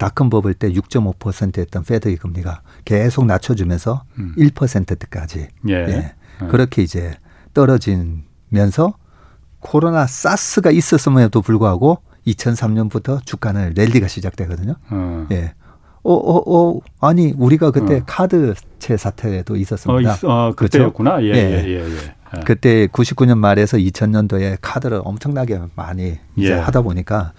[0.00, 4.34] 닷컴 버블 때 6.5%였던 페드의 금리가 계속 낮춰주면서 음.
[4.38, 5.74] 1%대까지 예.
[5.74, 6.14] 예.
[6.40, 6.48] 음.
[6.48, 7.12] 그렇게 이제
[7.52, 8.94] 떨어지면서
[9.58, 14.76] 코로나 사스가 있었음에도 불구하고 2003년부터 주가는 랠리가 시작되거든요.
[14.90, 15.26] 음.
[15.32, 15.52] 예.
[16.02, 18.02] 어, 어, 어, 아니, 우리가 그때 어.
[18.06, 20.12] 카드채 사태도 있었습니다.
[20.12, 21.16] 어, 있, 어, 그때였구나.
[21.16, 21.26] 그렇죠?
[21.26, 22.14] 예, 예, 예, 예.
[22.34, 22.40] 예.
[22.40, 22.44] 예.
[22.44, 26.54] 그때 99년 말에서 2000년도에 카드를 엄청나게 많이 이제 예.
[26.54, 27.32] 하다 보니까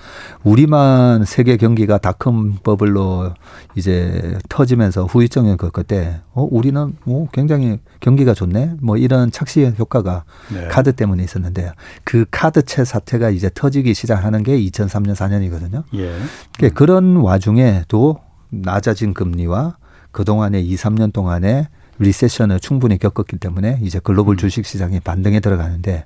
[0.44, 3.34] 우리만 세계 경기가 닷컴 버블로
[3.76, 8.76] 이제 터지면서 후유증을 겪을 때, 어, 우리는 뭐 굉장히 경기가 좋네?
[8.82, 10.24] 뭐 이런 착시 효과가
[10.54, 10.68] 네.
[10.68, 11.72] 카드 때문에 있었는데
[12.04, 15.84] 그 카드채 사태가 이제 터지기 시작하는 게 2003년 4년이거든요.
[15.94, 16.10] 예.
[16.10, 16.70] 음.
[16.74, 19.78] 그런 와중에도 낮아진 금리와
[20.12, 21.70] 그동안의 2, 3년 동안에
[22.02, 24.38] 리세션을 충분히 겪었기 때문에 이제 글로벌 음.
[24.38, 26.06] 주식 시장이 반등에 들어가는데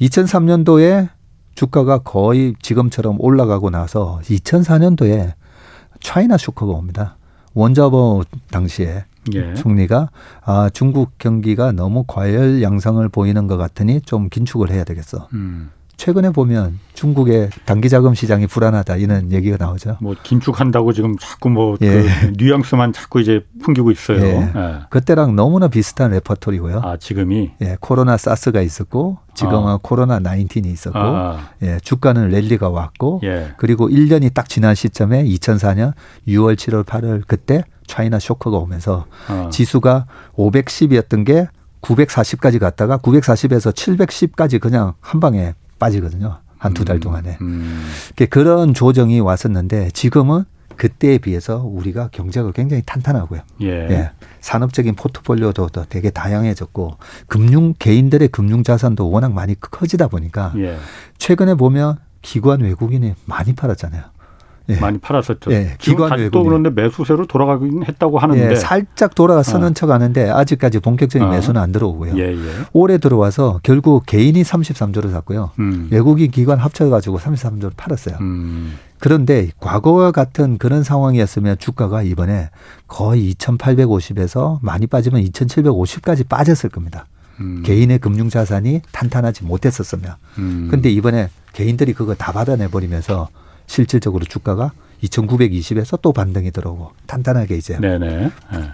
[0.00, 1.08] 2003년도에
[1.54, 5.34] 주가가 거의 지금처럼 올라가고 나서 2004년도에
[6.00, 7.16] 차이나 쇼크가 옵니다.
[7.54, 9.04] 원자보 당시에
[9.34, 9.54] 예.
[9.54, 10.10] 총리가
[10.44, 15.28] 아 중국 경기가 너무 과열 양상을 보이는 것 같으니 좀 긴축을 해야 되겠어.
[15.32, 15.70] 음.
[15.96, 19.98] 최근에 보면 중국의 단기 자금 시장이 불안하다 이런 얘기가 나오죠.
[20.00, 22.02] 뭐 긴축한다고 지금 자꾸 뭐 예.
[22.02, 24.20] 그 뉘앙스만 자꾸 이제 풍기고 있어요.
[24.20, 24.52] 예.
[24.54, 24.78] 예.
[24.90, 26.80] 그때랑 너무나 비슷한 레퍼토리고요.
[26.82, 29.78] 아 지금이 예 코로나 사스가 있었고 지금은 아.
[29.82, 31.50] 코로나 19이 있었고 아.
[31.62, 33.52] 예 주가는 랠리가 왔고 예.
[33.56, 35.92] 그리고 1년이 딱 지난 시점에 2004년
[36.28, 39.48] 6월 7월 8월 그때 차이나 쇼크가 오면서 아.
[39.50, 41.48] 지수가 510이었던 게
[41.82, 46.38] 940까지 갔다가 940에서 710까지 그냥 한 방에 빠지거든요.
[46.58, 47.38] 한 두달 음, 동안에.
[47.42, 47.84] 음.
[48.30, 50.44] 그런 조정이 왔었는데 지금은
[50.76, 53.40] 그때에 비해서 우리가 경제가 굉장히 탄탄하고요.
[53.62, 53.68] 예.
[53.68, 54.10] 예.
[54.40, 60.78] 산업적인 포트폴리오도 되게 다양해졌고 금융 개인들의 금융 자산도 워낙 많이 커지다 보니까 예.
[61.18, 64.02] 최근에 보면 기관 외국인이 많이 팔았잖아요.
[64.70, 64.76] 예.
[64.76, 65.52] 많이 팔았었죠.
[65.52, 65.74] 예.
[65.78, 68.56] 기관 다시 또 그런데 매수세로 돌아가긴 했다고 하는데 예.
[68.56, 69.74] 살짝 돌아서는 어.
[69.74, 71.30] 척하는데 아직까지 본격적인 어.
[71.30, 72.16] 매수는 안 들어오고요.
[72.16, 72.50] 예, 예.
[72.72, 75.50] 올해 들어와서 결국 개인이 33조를 샀고요.
[75.58, 75.88] 음.
[75.90, 78.16] 외국인 기관 합쳐가지고 33조를 팔았어요.
[78.20, 78.74] 음.
[78.98, 82.48] 그런데 과거와 같은 그런 상황이었으면 주가가 이번에
[82.88, 87.06] 거의 2,850에서 많이 빠지면 2,750까지 빠졌을 겁니다.
[87.40, 87.62] 음.
[87.66, 90.14] 개인의 금융 자산이 탄탄하지 못했었으면.
[90.38, 90.68] 음.
[90.70, 93.28] 근데 이번에 개인들이 그거 다 받아내 버리면서
[93.66, 94.72] 실질적으로 주가가
[95.02, 97.78] 2,920에서 또 반등이 들어오고 탄탄하게 이제.
[97.78, 98.08] 네네.
[98.52, 98.72] 네.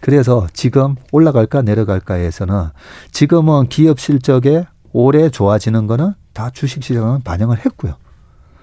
[0.00, 2.68] 그래서 지금 올라갈까 내려갈까에서는
[3.12, 7.96] 지금은 기업 실적에 올해 좋아지는 거는 다 주식 시장은 반영을 했고요.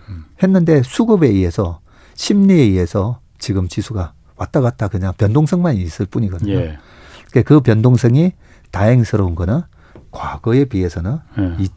[0.10, 0.26] 음.
[0.42, 1.80] 했는데 수급에 의해서
[2.16, 6.54] 심리에 의해서 지금 지수가 왔다 갔다 그냥 변동성만 있을 뿐이거든요.
[6.54, 6.78] 예.
[7.30, 8.34] 그러니까 그 변동성이
[8.72, 9.62] 다행스러운 거는
[10.12, 11.68] 과거에 비해서는 예.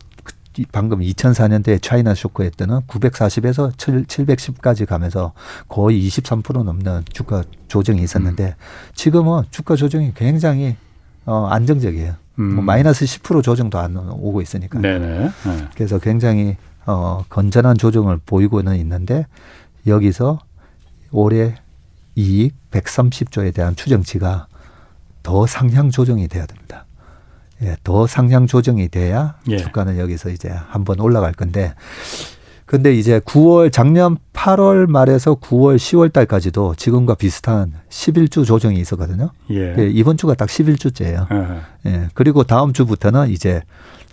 [0.72, 5.32] 방금 2004년도에 차이나 쇼크 에 때는 940에서 710까지 가면서
[5.68, 8.54] 거의 23% 넘는 주가 조정이 있었는데 음.
[8.94, 10.76] 지금은 주가 조정이 굉장히
[11.24, 12.14] 어, 안정적이에요.
[12.38, 12.54] 음.
[12.56, 14.80] 뭐 마이너스 10% 조정도 안 오고 있으니까.
[14.80, 15.18] 네네.
[15.18, 15.68] 네.
[15.74, 19.26] 그래서 굉장히 어, 건전한 조정을 보이고는 있는데
[19.86, 20.40] 여기서
[21.12, 21.54] 올해
[22.16, 24.46] 이익 130조에 대한 추정치가
[25.22, 26.86] 더 상향 조정이 돼야 됩니다.
[27.62, 29.58] 예, 더 상향 조정이 돼야 예.
[29.58, 31.74] 주가는 여기서 이제 한번 올라갈 건데
[32.70, 39.30] 근데 이제 9월 작년 8월 말에서 9월 10월 달까지도 지금과 비슷한 11주 조정이 있었거든요.
[39.50, 39.74] 예.
[39.76, 41.26] 예 이번 주가 딱 11주째예요.
[41.86, 42.08] 예.
[42.14, 43.62] 그리고 다음 주부터는 이제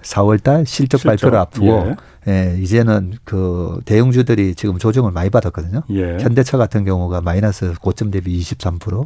[0.01, 1.09] 4월 달 실적, 실적.
[1.09, 1.95] 발표를 앞두고 예.
[2.27, 2.57] 예.
[2.59, 5.83] 이제는 그 대형주들이 지금 조정을 많이 받았거든요.
[5.91, 6.17] 예.
[6.19, 9.05] 현대차 같은 경우가 마이너스 고점 대비 23%,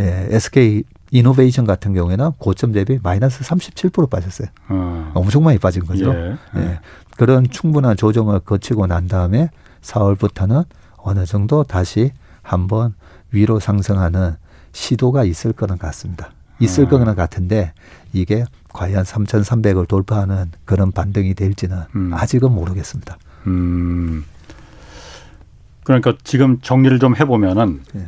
[0.00, 0.28] 예.
[0.30, 4.48] SK 이노베이션 같은 경우에는 고점 대비 마이너스 37% 빠졌어요.
[4.68, 5.10] 어.
[5.14, 6.12] 엄청 많이 빠진 거죠.
[6.14, 6.36] 예.
[6.56, 6.80] 예.
[7.16, 9.50] 그런 충분한 조정을 거치고 난 다음에
[9.82, 10.64] 4월부터는
[10.98, 12.94] 어느 정도 다시 한번
[13.32, 14.36] 위로 상승하는
[14.72, 16.30] 시도가 있을 거는 같습니다.
[16.60, 16.88] 있을 어.
[16.88, 17.72] 거는 같은데
[18.12, 22.12] 이게 과연 3,300을 돌파하는 그런 반등이 될지는 음.
[22.14, 23.18] 아직은 모르겠습니다.
[23.46, 24.24] 음.
[25.82, 28.06] 그러니까 지금 정리를 좀 해보면은 예.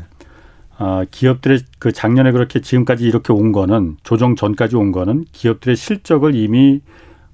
[0.79, 6.35] 아, 기업들의 그 작년에 그렇게 지금까지 이렇게 온 거는 조정 전까지 온 거는 기업들의 실적을
[6.35, 6.81] 이미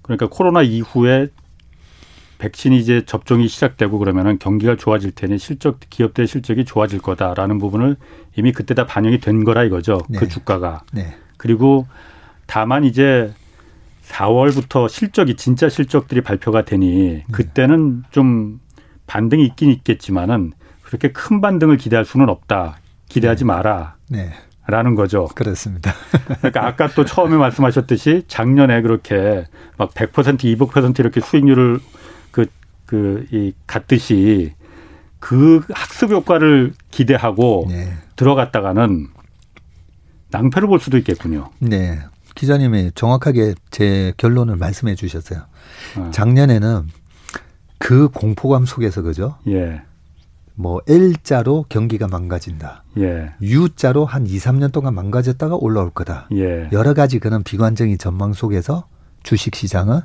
[0.02, 1.28] 그러니까 코로나 이후에
[2.38, 7.96] 백신이 이제 접종이 시작되고 그러면은 경기가 좋아질 테니 실적 기업들의 실적이 좋아질 거다라는 부분을
[8.36, 9.98] 이미 그때 다 반영이 된 거라 이거죠.
[9.98, 10.18] 그 네.
[10.18, 10.82] 그 주가가.
[10.92, 11.14] 네.
[11.36, 11.86] 그리고
[12.46, 13.32] 다만 이제
[14.04, 17.24] 4월부터 실적이 진짜 실적들이 발표가 되니 네.
[17.32, 18.60] 그때는 좀
[19.06, 22.78] 반등이 있긴 있겠지만은 그렇게 큰 반등을 기대할 수는 없다.
[23.08, 23.46] 기대하지 네.
[23.46, 23.96] 마라.
[24.08, 24.32] 네.
[24.66, 25.28] 라는 거죠.
[25.34, 25.94] 그렇습니다.
[26.38, 29.46] 그러니까 아까 또 처음에 말씀하셨듯이 작년에 그렇게
[29.78, 31.80] 막 100% 200% 이렇게 수익률을
[32.30, 32.46] 그,
[32.84, 34.52] 그, 이, 갔듯이
[35.20, 37.94] 그 학습 효과를 기대하고 네.
[38.16, 39.08] 들어갔다가는
[40.30, 41.50] 낭패를 볼 수도 있겠군요.
[41.60, 41.98] 네.
[42.34, 45.46] 기자님이 정확하게 제 결론을 말씀해 주셨어요.
[45.96, 46.10] 어.
[46.12, 46.88] 작년에는
[47.78, 49.38] 그 공포감 속에서 그죠?
[49.48, 49.82] 예.
[50.60, 52.82] 뭐 L자로 경기가 망가진다.
[52.98, 53.32] 예.
[53.40, 56.28] U자로 한 2, 3년 동안 망가졌다가 올라올 거다.
[56.34, 56.68] 예.
[56.72, 58.88] 여러 가지 그런 비관적인 전망 속에서
[59.22, 60.00] 주식 시장은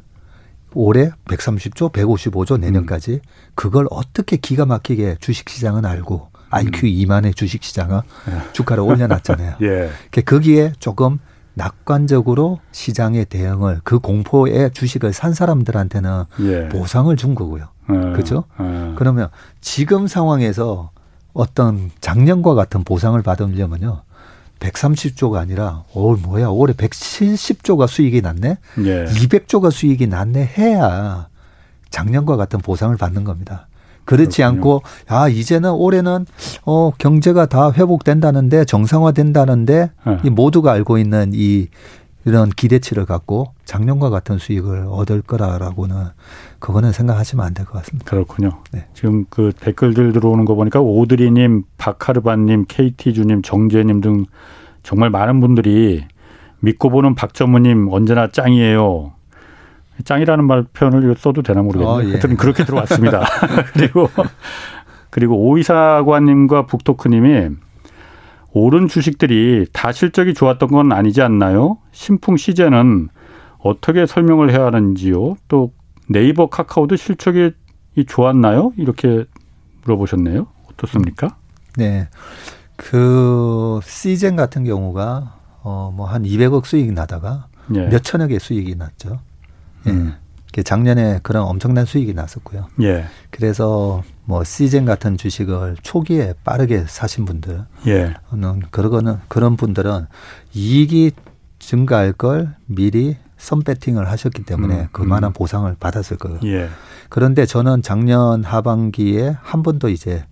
[0.75, 3.19] 올해 130조, 155조 내년까지 음.
[3.55, 6.91] 그걸 어떻게 기가 막히게 주식 시장은 알고 IQ 음.
[6.91, 8.53] 2만의 주식 시장은 예.
[8.53, 9.55] 주가를 올려놨잖아요.
[9.63, 9.89] 예.
[10.21, 11.17] 거기에 조금
[11.55, 16.69] 낙관적으로 시장의 대응을 그 공포의 주식을 산 사람들한테는 예.
[16.69, 17.72] 보상을 준 거고요.
[17.89, 17.93] 예.
[18.13, 18.43] 그렇죠?
[18.60, 18.93] 예.
[18.96, 19.30] 그러면
[19.62, 20.91] 지금 상황에서
[21.34, 24.02] 어떤 작년과 같은 보상을 받으려면요.
[24.60, 28.58] 130조가 아니라 올 뭐야 올해 170조가 수익이 났네.
[28.80, 29.06] 예.
[29.06, 31.28] 200조가 수익이 났네 해야
[31.89, 33.67] 작년과 같은 보상을 받는 겁니다.
[34.06, 34.58] 그렇지 그렇군요.
[34.58, 36.26] 않고 아 이제는 올해는
[36.65, 40.17] 어 경제가 다 회복된다는데 정상화된다는데 네.
[40.24, 41.67] 이 모두가 알고 있는 이
[42.25, 45.95] 이런 기대치를 갖고 작년과 같은 수익을 얻을 거라라고는
[46.59, 48.09] 그거는 생각하시면 안 될 것 같습니다.
[48.09, 48.62] 그렇군요.
[48.71, 48.86] 네.
[48.93, 54.25] 지금 그 댓글들 들어오는 거 보니까 오드리님, 박하르반님, KT주님, 정재님 등
[54.83, 56.05] 정말 많은 분들이
[56.59, 59.12] 믿고 보는 박전무님 언제나 짱이에요.
[60.05, 61.95] 짱이라는 말 표현을 써도 되나 모르겠네요.
[61.95, 62.12] 어, 예.
[62.12, 63.25] 하여튼 그렇게 들어왔습니다.
[63.73, 64.09] 그리고
[65.09, 67.49] 그리고 오이사관님과 북토크님이
[68.53, 71.79] 오른 주식들이 다 실적이 좋았던 건 아니지 않나요?
[71.91, 73.09] 신풍 시제는
[73.59, 75.35] 어떻게 설명을 해야 하는지요?
[75.47, 75.73] 또
[76.07, 77.51] 네이버 카카오도 실적이
[78.07, 78.73] 좋았나요?
[78.77, 79.25] 이렇게
[79.83, 80.45] 물어보셨네요.
[80.71, 81.35] 어떻습니까?
[81.77, 82.07] 네.
[82.75, 87.87] 그 시젠 같은 경우가 어 뭐 한 200억 수익이 나다가 예.
[87.87, 89.19] 몇 천억의 수익이 났죠.
[89.87, 89.91] 예.
[89.91, 90.13] 음.
[90.61, 92.67] 작년에 그런 엄청난 수익이 났었고요.
[92.81, 93.05] 예.
[93.31, 98.13] 그래서 뭐 시즌 같은 주식을 초기에 빠르게 사신 분들, 예.
[98.31, 100.05] 는 그러거는 그런 분들은
[100.53, 101.11] 이익이
[101.59, 105.33] 증가할 걸 미리 선배팅을 하셨기 때문에 음, 그만한 음.
[105.33, 106.39] 보상을 받았을 거예요.
[106.43, 106.69] 예.
[107.09, 110.25] 그런데 저는 작년 하반기에 한 번도 이제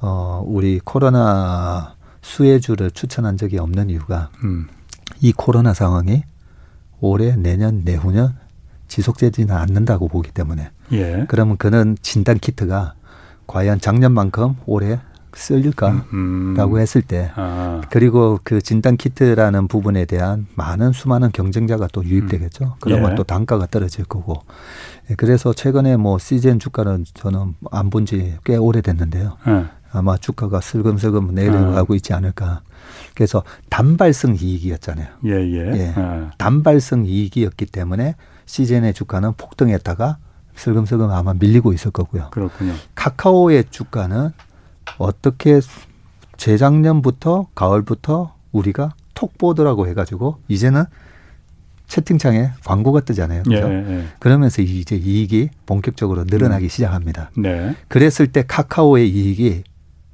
[0.00, 4.68] 어 우리 코로나 수혜주를 추천한 적이 없는 이유가 음.
[5.20, 6.22] 이 코로나 상황이
[7.00, 8.34] 올해 내년 내후년
[8.88, 11.24] 지속되지는 않는다고 보기 때문에 예.
[11.28, 12.94] 그러면 그는 진단 키트가
[13.46, 15.00] 과연 작년만큼 올해
[15.36, 16.78] 쓸릴까라고 음, 음.
[16.78, 17.80] 했을 때 아.
[17.90, 22.64] 그리고 그 진단 키트라는 부분에 대한 많은 수많은 경쟁자가 또 유입되겠죠.
[22.64, 22.70] 음.
[22.80, 23.14] 그러면 예.
[23.16, 24.42] 또 단가가 떨어질 거고.
[25.10, 29.36] 예, 그래서 최근에 뭐 시즌 주가는 저는 안 본 지 꽤 오래됐는데요.
[29.48, 29.64] 예.
[29.90, 31.96] 아마 주가가 슬금슬금 내려가고 아.
[31.96, 32.62] 있지 않을까.
[33.14, 35.06] 그래서 단발성 이익이었잖아요.
[35.26, 35.72] 예, 예.
[35.74, 35.92] 예.
[35.96, 36.30] 아.
[36.38, 38.14] 단발성 이익이었기 때문에
[38.46, 40.18] 시즌의 주가는 폭등했다가
[40.56, 42.28] 슬금슬금 아마 밀리고 있을 거고요.
[42.30, 42.74] 그렇군요.
[42.94, 44.30] 카카오의 주가는
[44.98, 45.60] 어떻게
[46.36, 50.84] 재작년부터 가을부터 우리가 톡보드라고 해가지고 이제는
[51.86, 53.42] 채팅창에 광고가 뜨잖아요.
[53.42, 53.68] 그렇죠?
[53.68, 54.04] 예, 예.
[54.18, 56.68] 그러면서 이제 이익이 본격적으로 늘어나기 음.
[56.68, 57.30] 시작합니다.
[57.36, 57.76] 네.
[57.88, 59.64] 그랬을 때 카카오의 이익이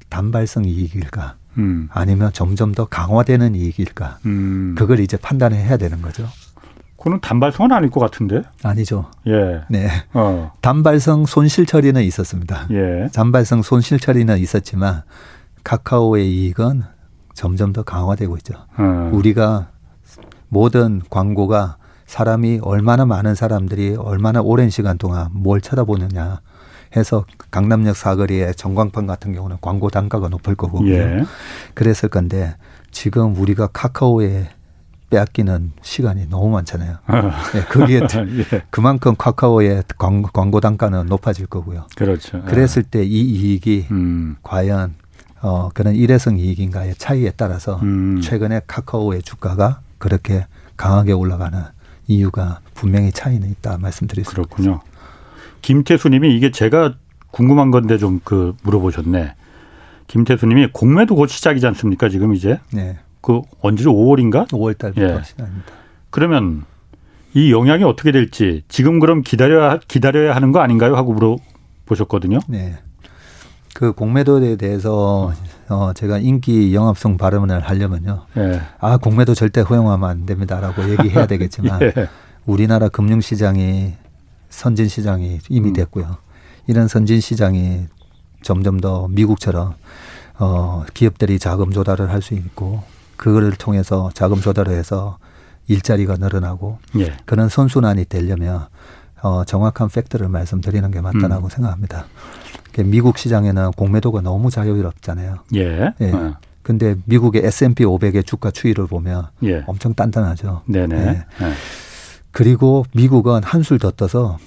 [0.09, 1.37] 단발성 이익일까?
[1.59, 1.89] 음.
[1.93, 4.19] 아니면 점점 더 강화되는 이익일까?
[4.27, 4.75] 음.
[4.77, 6.29] 그걸 이제 판단해야 되는 거죠.
[7.01, 8.43] 그는 단발성은 아닐 것 같은데?
[8.63, 9.07] 아니죠.
[9.27, 9.63] 예.
[9.71, 9.89] 네.
[10.13, 10.53] 어.
[10.61, 12.67] 단발성 손실 처리는 있었습니다.
[12.71, 13.09] 예.
[13.15, 15.03] 단발성 손실 처리는 있었지만
[15.65, 16.83] 카카오의 이익은
[17.35, 18.55] 점점 더 강화되고 있죠.
[18.77, 19.11] 어.
[19.13, 19.69] 우리가
[20.49, 26.41] 모든 광고가 사람이 얼마나 많은 사람들이 얼마나 오랜 시간 동안 뭘 쳐다보느냐
[26.97, 31.25] 해서 강남역 사거리에 전광판 같은 경우는 광고 단가가 높을 거고 예.
[31.75, 32.57] 그랬을 건데
[32.91, 34.49] 지금 우리가 카카오에
[35.11, 36.97] 빼앗기는 시간이 너무 많잖아요.
[37.53, 38.01] 네, 거기에
[38.55, 38.63] 예.
[38.71, 41.87] 그만큼 카카오의 광고, 단가는 높아질 거고요.
[41.97, 42.43] 그렇죠.
[42.45, 44.37] 그랬을 때 이 이익이 음.
[44.43, 44.95] 과연
[45.43, 48.21] 어, 그런 일회성 이익인가의 차이에 따라서 음.
[48.23, 50.47] 최근에 카카오의 주가가 그렇게
[50.77, 51.61] 강하게 올라가는
[52.07, 54.81] 이유가 분명히 차이는 있다 말씀드릴 수 그렇군요.
[55.63, 56.95] 김태수님이 이게 제가
[57.31, 59.35] 궁금한 건데 좀 그 물어보셨네.
[60.07, 62.59] 김태수님이 공매도 곧 시작이지 않습니까 지금 이제?
[62.73, 62.99] 네.
[63.21, 63.93] 그 언제죠?
[63.93, 64.49] 5월인가?
[64.49, 65.23] 5월 달부터 예.
[65.23, 65.67] 시작입니다.
[66.11, 66.65] 그러면
[67.35, 70.97] 이 영향이 어떻게 될지 지금 그럼 기다려야 기다려야 하는 거 아닌가요?
[70.97, 72.41] 하고 물어보셨거든요.
[72.49, 72.77] 네.
[73.75, 75.33] 그 공매도에 대해서
[75.69, 78.27] 어 제가 인기 영합성 발언을 하려면요.
[78.39, 78.61] 예.
[78.81, 81.93] 아 공매도 절대 허용하면 안 됩니다라고 얘기해야 되겠지만 예.
[82.47, 83.95] 우리나라 금융시장이
[84.49, 85.73] 선진 시장이 이미 음.
[85.73, 86.17] 됐고요.
[86.67, 87.87] 이런 선진 시장이
[88.43, 89.75] 점점 더 미국처럼
[90.41, 92.83] 어 기업들이 자금 조달을 할 수 있고
[93.21, 95.19] 그거를 통해서 자금 조달을 해서
[95.69, 97.13] 일자리가 늘어나고 예.
[97.27, 98.67] 그런 선순환이 되려면
[99.21, 101.49] 어 정확한 팩트를 말씀드리는 게 맞다라고 음.
[101.51, 102.07] 생각합니다.
[102.79, 105.37] 미국 시장에는 공매도가 너무 자유롭잖아요.
[105.55, 105.93] 예.
[106.01, 106.13] 예.
[106.13, 106.37] 어.
[106.63, 109.65] 근데 미국의 S&P 500의 주가 추이를 보면 예.
[109.67, 110.63] 엄청 단단하죠.
[110.65, 110.97] 네네.
[110.97, 111.09] 예.
[111.45, 111.53] 예.
[112.31, 114.39] 그리고 미국은 한술 더 떠서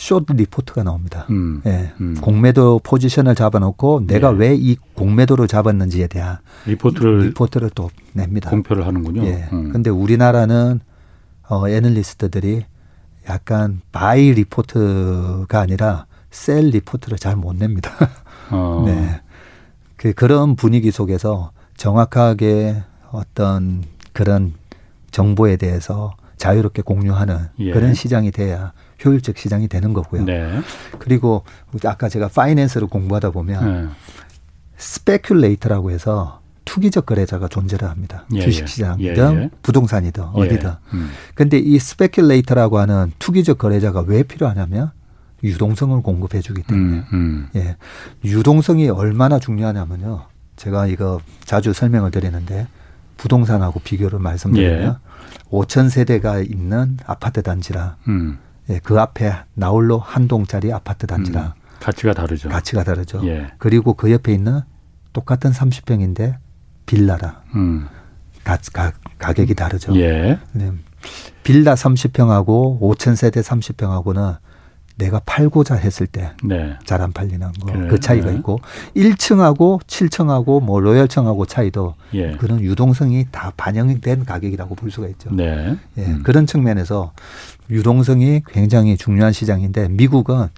[0.00, 1.26] short report가 나옵니다.
[1.28, 1.60] 음.
[1.66, 1.92] 예.
[2.00, 2.16] 음.
[2.22, 4.36] 공매도 포지션을 잡아놓고 내가 예.
[4.38, 8.48] 왜이 공매도를 잡았는지에 대한 리포트를 리포트를 또 냅니다.
[8.48, 9.24] 공표를 하는군요.
[9.26, 9.46] 예.
[9.52, 9.70] 음.
[9.70, 10.80] 근데 우리나라는
[11.50, 12.64] 어 애널리스트들이
[13.28, 17.90] 약간 buy report가 아니라 sell report를 잘 못 냅니다.
[18.50, 18.84] 어.
[18.88, 19.20] 네.
[19.96, 23.84] 그 그런 분위기 속에서 정확하게 어떤
[24.14, 24.54] 그런
[25.10, 27.72] 정보에 대해서 자유롭게 공유하는 예.
[27.72, 28.72] 그런 시장이 돼야
[29.04, 30.24] 효율적 시장이 되는 거고요.
[30.24, 30.60] 네.
[30.98, 31.44] 그리고
[31.84, 33.88] 아까 제가 finance를 공부하다 보면 네.
[34.78, 38.24] speculator라고 해서 투기적 거래자가 존재를 합니다.
[38.34, 39.50] 예, 주식시장이든 예, 예.
[39.62, 40.40] 부동산이든 예.
[40.40, 40.70] 어디든.
[40.94, 41.10] 음.
[41.34, 44.92] 근데 이 speculator라고 하는 투기적 거래자가 왜 필요하냐면
[45.42, 46.98] 유동성을 공급해 주기 때문에.
[46.98, 47.48] 음, 음.
[47.56, 47.76] 예.
[48.24, 50.26] 유동성이 얼마나 중요하냐면요.
[50.56, 52.68] 제가 이거 자주 설명을 드리는데
[53.16, 55.50] 부동산하고 비교를 말씀드리면 예.
[55.50, 58.38] 5천 세대가 있는 아파트 단지랑 음.
[58.70, 61.50] 예, 그 앞에 나홀로 한 동짜리 아파트 단지랑 음.
[61.80, 62.48] 가치가 다르죠.
[62.48, 63.20] 가치가 다르죠.
[63.26, 63.52] 예.
[63.58, 64.60] 그리고 그 옆에 있는
[65.12, 66.36] 똑같은 30평인데
[66.86, 67.88] 빌라랑 음.
[68.44, 69.94] 가, 가, 가격이 다르죠.
[69.96, 70.38] 예.
[70.52, 70.72] 네.
[71.42, 74.38] 빌라 30평하고 5천 세대 30평하고는
[75.00, 76.32] 내가 팔고자 했을 때
[76.84, 77.14] 잘안 네.
[77.14, 78.36] 팔리는 거그 차이가 네.
[78.36, 78.60] 있고
[78.94, 82.32] 1층하고 7층하고 뭐 로열층하고 차이도 예.
[82.32, 85.30] 그런 유동성이 다 반영이 된 가격이라고 볼 수가 있죠.
[85.34, 85.76] 네.
[85.96, 86.02] 예.
[86.02, 86.22] 음.
[86.22, 87.12] 그런 측면에서
[87.70, 90.48] 유동성이 굉장히 중요한 시장인데 미국은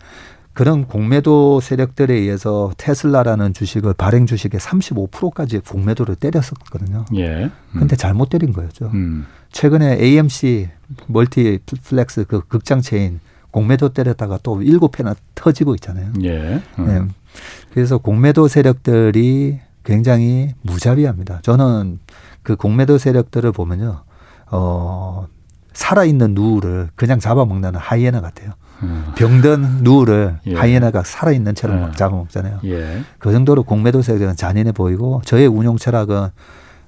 [0.53, 7.07] 그런 공매도 세력들에 의해서 테슬라라는 주식을 발행 주식의 35%까지 공매도를 때렸었거든요.
[7.14, 7.45] 예.
[7.45, 7.51] 음.
[7.78, 8.90] 근데 잘못 때린 거였죠.
[8.93, 9.26] 음.
[9.53, 10.68] 최근에 AMC
[11.07, 13.20] 멀티플렉스 그 극장 체인
[13.53, 16.12] 공매도 때렸다가 또 일곱 회나 터지고 있잖아요.
[16.24, 16.61] 예.
[16.78, 16.86] 음.
[16.86, 17.03] 네.
[17.72, 21.40] 그래서 공매도 세력들이 굉장히 무자비합니다.
[21.42, 22.00] 저는
[22.42, 24.03] 그 공매도 세력들을 보면요,
[24.50, 25.26] 어,
[25.72, 28.53] 살아있는 누를 그냥 잡아먹는 하이에나 같아요.
[28.82, 29.07] 음.
[29.16, 30.55] 병든 누를 예.
[30.55, 31.92] 하이에나가 살아있는 채로 예.
[31.96, 32.61] 잡아먹잖아요.
[32.64, 33.03] 예.
[33.18, 36.28] 그 정도로 공매도 세력은 잔인해 보이고 저의 운용 철학은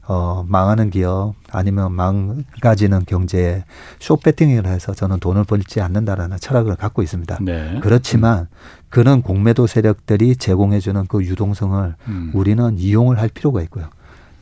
[0.07, 3.64] 어, 망하는 기업 아니면 망가지는 경제에
[4.00, 7.38] short 베팅을 해서 저는 돈을 벌지 않는다라는 철학을 갖고 있습니다.
[7.40, 7.78] 네.
[7.82, 8.48] 그렇지만
[8.90, 12.30] 그런 공매도 세력들이 제공해주는 그 유동성을 음.
[12.34, 13.88] 우리는 이용을 할 필요가 있고요.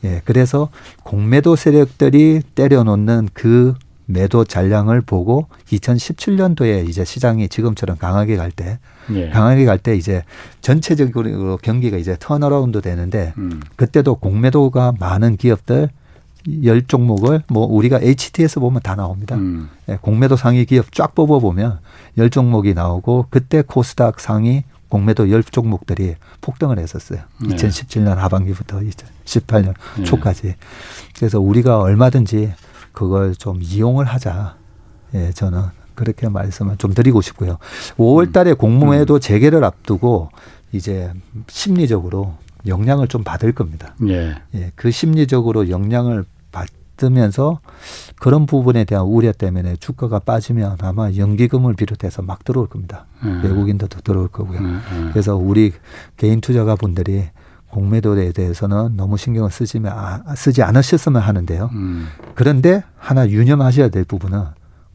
[0.03, 0.69] 예, 그래서
[1.03, 3.73] 공매도 세력들이 때려놓는 그
[4.05, 8.79] 매도 잔량을 보고 2017년도에 이제 시장이 지금처럼 강하게 갈 때,
[9.11, 9.29] 예.
[9.29, 10.23] 강하게 갈 때 이제
[10.61, 13.59] 전체적으로 경기가 이제 turnaround 되는데 음.
[13.75, 15.89] 그때도 공매도가 많은 기업들
[16.63, 19.35] 열 종목을 뭐 우리가 HTS 보면 다 나옵니다.
[19.35, 19.69] 음.
[19.89, 21.79] 예, 공매도 상위 기업 쫙 뽑아 보면
[22.17, 27.19] 열 종목이 나오고 그때 코스닥 상위 공매도 열 종목들이 폭등을 했었어요.
[27.41, 27.55] 네.
[27.55, 30.03] 2017년 하반기부터 2018년 네.
[30.03, 30.55] 초까지.
[31.15, 32.53] 그래서 우리가 얼마든지
[32.91, 34.55] 그걸 좀 이용을 하자.
[35.15, 35.63] 예, 저는
[35.95, 37.57] 그렇게 말씀을 좀 드리고 싶고요.
[37.97, 38.57] 5월 달에 음.
[38.57, 39.19] 공모회도 음.
[39.19, 40.29] 재개를 앞두고
[40.71, 41.11] 이제
[41.47, 42.33] 심리적으로
[42.67, 43.95] 영향을 좀 받을 겁니다.
[44.07, 44.35] 예.
[44.55, 44.71] 예.
[44.75, 47.59] 그 심리적으로 영향을 받으면서
[48.19, 53.05] 그런 부분에 대한 우려 때문에 주가가 빠지면 아마 연기금을 비롯해서 막 들어올 겁니다.
[53.23, 53.41] 음.
[53.43, 54.59] 외국인들도 들어올 거고요.
[54.59, 55.09] 음, 음.
[55.11, 55.73] 그래서 우리
[56.17, 57.25] 개인 투자가 분들이
[57.69, 61.69] 공매도에 대해서는 너무 신경을 쓰지면 아, 쓰지 않으셨으면 하는데요.
[61.73, 62.07] 음.
[62.35, 64.43] 그런데 하나 유념하셔야 될 부분은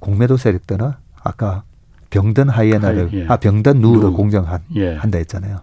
[0.01, 0.93] 공매도 세력들은
[1.23, 1.63] 아까
[2.11, 3.27] 병든 하이에나를 예.
[3.29, 4.99] 아 병든 누를 공정한다 예.
[5.03, 5.61] 했잖아요.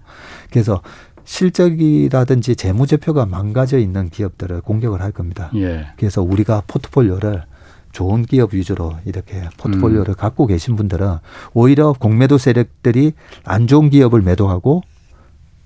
[0.52, 0.82] 그래서
[1.24, 5.50] 실적이라든지 재무제표가 망가져 있는 기업들을 공격을 할 겁니다.
[5.56, 5.88] 예.
[5.98, 7.44] 그래서 우리가 포트폴리오를
[7.92, 10.16] 좋은 기업 위주로 이렇게 포트폴리오를 음.
[10.16, 11.18] 갖고 계신 분들은
[11.54, 13.14] 오히려 공매도 세력들이
[13.46, 14.84] 안 좋은 기업을 매도하고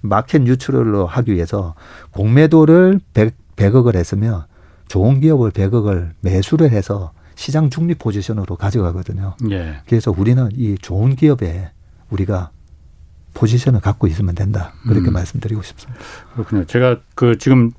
[0.02, 1.76] 마켓 뉴트럴로 하기 위해서
[2.12, 4.46] 공매도를 100, 100 억을 했으면
[4.88, 9.36] 좋은 기업을 100억을 매수를 해서 시장 중립 포지션으로 가져가거든요.
[9.52, 9.78] 예.
[9.88, 11.72] 그래서 우리는 이 좋은 기업에
[12.10, 12.52] 우리가
[13.34, 14.74] 포지션을 갖고 있으면 된다.
[14.84, 15.14] 그렇게 음.
[15.14, 16.00] 말씀드리고 싶습니다.
[16.34, 16.66] 그렇군요.
[16.66, 17.72] 제가 그 지금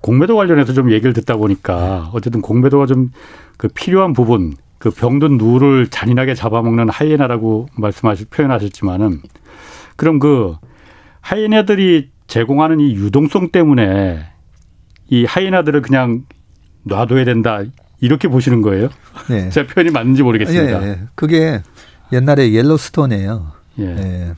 [0.00, 3.10] 공매도 관련해서 좀 얘기를 듣다 보니까 어쨌든 공매도가 좀
[3.56, 9.22] 그 필요한 부분 그 병든 누를 잔인하게 잡아먹는 하이에나라고 말씀하실 표현하셨지만은
[9.96, 10.56] 그럼 그
[11.20, 14.26] 하이에나들이 제공하는 이 유동성 때문에
[15.08, 16.24] 이 하이에나들을 그냥
[16.82, 17.62] 놔둬야 된다
[18.00, 18.88] 이렇게 보시는 거예요?
[19.28, 19.48] 네.
[19.50, 20.82] 제 표현이 맞는지 모르겠습니다.
[20.82, 20.98] 예, 예.
[21.14, 21.62] 그게
[22.12, 23.52] 옛날에 옐로스톤이에요.
[23.80, 23.84] 예.
[23.84, 24.34] 예.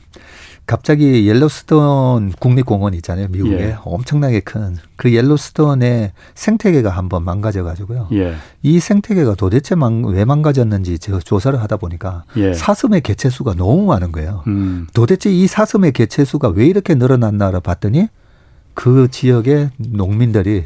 [0.65, 3.27] 갑자기 옐로스톤 국립공원 있잖아요.
[3.29, 3.77] 미국에 예.
[3.83, 8.09] 엄청나게 큰 그 옐로스톤의 생태계가 한번 망가져 가지고요.
[8.11, 8.35] 예.
[8.61, 12.53] 이 생태계가 도대체 망, 왜 망가졌는지 제가 조사를 하다 보니까 예.
[12.53, 14.43] 사슴의 개체 수가 너무 많은 거예요.
[14.47, 14.87] 음.
[14.93, 18.09] 도대체 이 사슴의 개체 수가 왜 이렇게 늘어났나를 봤더니
[18.73, 20.65] 그 지역의 농민들이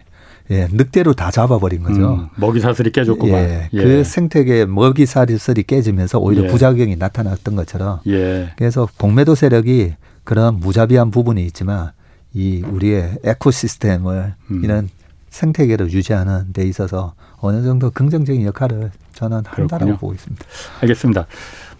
[0.53, 2.13] 예, 늑대로 다 잡아버린 거죠.
[2.13, 3.39] 음, 먹이 사슬이 깨졌고만.
[3.39, 3.83] 예, 예.
[3.83, 6.47] 그 생태계 먹이 사슬이 깨지면서 오히려 예.
[6.47, 7.99] 부작용이 나타났던 것처럼.
[8.07, 8.51] 예.
[8.57, 11.91] 그래서 공매도 세력이 그런 무자비한 부분이 있지만
[12.33, 14.63] 이 우리의 에코시스템을 음.
[14.63, 14.89] 이런
[15.29, 20.45] 생태계를 유지하는 데 있어서 어느 정도 긍정적인 역할을 저는 한다라고 보고 있습니다.
[20.81, 21.27] 알겠습니다.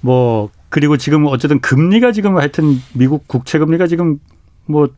[0.01, 4.19] 뭐 그리고 지금 어쨌든 금리가 지금 하여튼 미국 국채 금리가 지금
[4.65, 4.89] 뭐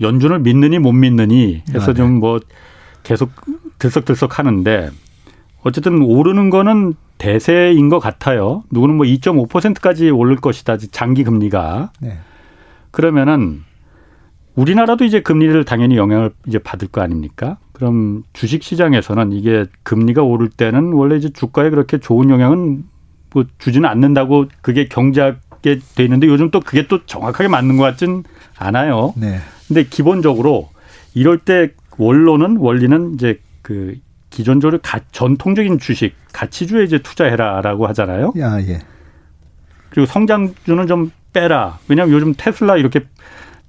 [0.00, 1.94] 연준을 믿느니 못 믿느니 해서 아, 네.
[1.94, 2.40] 좀뭐
[3.02, 3.30] 계속
[3.78, 4.90] 들썩들썩 하는데
[5.62, 8.64] 어쨌든 오르는 거는 대세인 것 같아요.
[8.70, 10.76] 누구는 뭐 2.5%까지 오를 것이다.
[10.92, 11.92] 장기 금리가.
[12.00, 12.18] 네.
[12.90, 13.62] 그러면은
[14.54, 17.58] 우리나라도 이제 금리를 당연히 영향을 이제 받을 거 아닙니까?
[17.72, 22.84] 그럼 주식 시장에서는 이게 금리가 오를 때는 원래 이제 주가에 그렇게 좋은 영향은
[23.32, 28.24] 뭐 주지는 않는다고 그게 경제학에 돼 있는데 요즘 또 그게 또 정확하게 맞는 것 같진
[28.58, 29.14] 않아요.
[29.16, 29.38] 네.
[29.68, 30.70] 근데 기본적으로
[31.14, 33.96] 이럴 때 원로는 원리는 이제 그
[34.30, 38.32] 기존적으로 가, 전통적인 주식 가치주에 이제 투자해라라고 하잖아요.
[38.38, 38.80] 야, 예.
[39.90, 41.78] 그리고 성장주는 좀 빼라.
[41.88, 43.06] 왜냐하면 요즘 테슬라 이렇게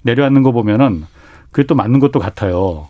[0.02, 1.04] 내려앉는 거 보면은
[1.50, 2.88] 그게 또 맞는 것도 같아요.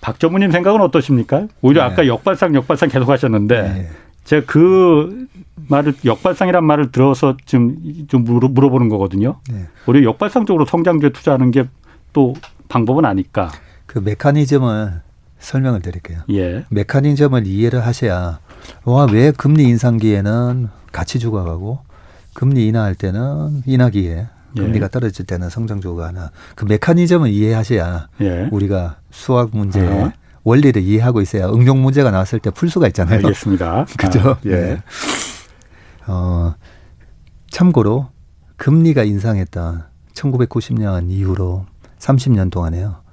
[0.00, 1.48] 박 전무님 생각은 어떠십니까?
[1.62, 1.92] 오히려 네.
[1.92, 3.88] 아까 역발상 역발상 계속 하셨는데 네.
[4.24, 5.26] 제가 그
[5.68, 7.76] 말을 역발상이란 말을 들어서 지금
[8.08, 9.36] 좀 물어보는 거거든요.
[9.50, 9.66] 네.
[9.86, 11.64] 오히려 역발상적으로 성장주에 투자하는 게
[12.16, 12.32] 또
[12.70, 13.52] 방법은 아닐까.
[13.96, 15.00] 그 메커니즘을
[15.38, 16.18] 설명을 드릴게요.
[16.28, 16.66] 예.
[16.68, 18.40] 메커니즘을 이해를 하셔야
[18.84, 21.78] 와 왜 금리 인상기에는 가치 주가 가고
[22.34, 24.26] 금리 인하할 때는 인하기에
[24.58, 24.60] 예.
[24.60, 28.48] 금리가 떨어질 때는 성장주가 하나 그 메커니즘을 이해하셔야 예.
[28.52, 30.12] 우리가 수학 문제 어.
[30.44, 33.16] 원리를 이해하고 있어야 응용 문제가 나왔을 때 풀 수가 있잖아요.
[33.16, 33.86] 알겠습니다.
[33.96, 34.32] 그죠?
[34.32, 34.50] 아, 예.
[34.50, 34.82] 네.
[36.06, 36.54] 어,
[37.50, 38.10] 참고로
[38.58, 41.64] 금리가 인상했던 1990년 이후로
[41.98, 43.05] 30년 동안에요.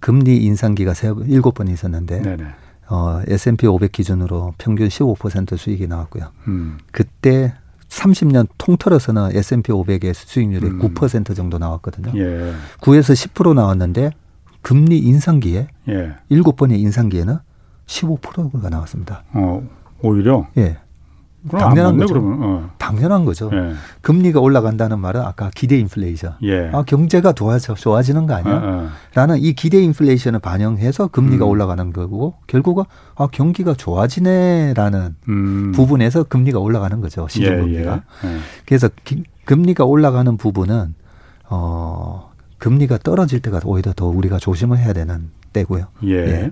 [0.00, 2.44] 금리 인상기가 세, 일곱 번 있었는데 네네.
[2.88, 6.32] 어, S&P 500 기준으로 평균 15% 수익이 나왔고요.
[6.48, 6.78] 음.
[6.90, 7.54] 그때
[7.88, 10.78] 30년 통틀어서는 S&P 500의 수익률이 음.
[10.80, 12.12] 9% 정도 나왔거든요.
[12.16, 12.52] 예.
[12.80, 14.10] 9에서 10% 나왔는데
[14.62, 16.16] 금리 인상기에 예.
[16.30, 17.38] 7번의 인상기에는
[17.86, 19.24] 15%가 나왔습니다.
[19.32, 19.62] 어,
[20.02, 20.46] 오히려?
[20.56, 20.78] 예.
[21.48, 22.14] 당연한 거죠.
[22.14, 22.38] 그러면.
[22.42, 22.70] 어.
[22.78, 23.50] 당연한 거죠.
[23.52, 23.72] 예.
[24.02, 26.34] 금리가 올라간다는 말은 아까 기대 인플레이션.
[26.42, 26.70] 예.
[26.72, 28.54] 아, 경제가 좋아져, 좋아지는 거 아니야?
[28.54, 28.88] 어, 어.
[29.14, 31.50] 라는 이 기대 인플레이션을 반영해서 금리가 음.
[31.50, 32.84] 올라가는 거고 결국은
[33.16, 35.72] 아, 경기가 좋아지네라는 음.
[35.72, 37.26] 부분에서 금리가 올라가는 거죠.
[37.28, 38.02] 시중 금리가.
[38.24, 38.36] 예, 예.
[38.66, 40.94] 그래서 기, 금리가 올라가는 부분은
[41.48, 45.86] 어, 금리가 떨어질 때가 오히려 더 우리가 조심을 해야 되는 때고요.
[46.04, 46.50] 예.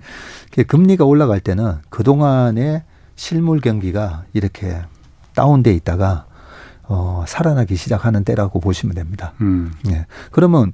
[0.57, 0.63] 예.
[0.63, 2.85] 금리가 올라갈 때는 그동안에
[3.19, 4.81] 실물 경기가 이렇게
[5.35, 6.27] 다운돼 있다가
[6.85, 9.35] 어, 살아나기 시작하는 때라고 보시면 됩니다.
[9.41, 9.73] 음.
[9.91, 10.07] 예.
[10.31, 10.73] 그러면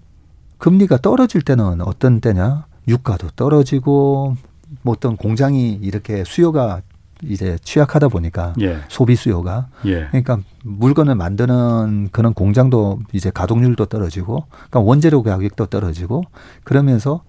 [0.59, 2.67] 금리가 떨어질 때는 어떤 때냐?
[2.87, 4.37] 유가도 떨어지고
[4.83, 6.83] 뭐 어떤 공장이 이렇게 수요가
[7.23, 8.81] 이제 취약하다 보니까 예.
[8.89, 10.07] 소비 수요가 예.
[10.09, 16.25] 그러니까 물건을 만드는 그런 공장도 이제 가동률도 떨어지고 그러니까 원재료 가격도 떨어지고
[16.63, 17.23] 그러면서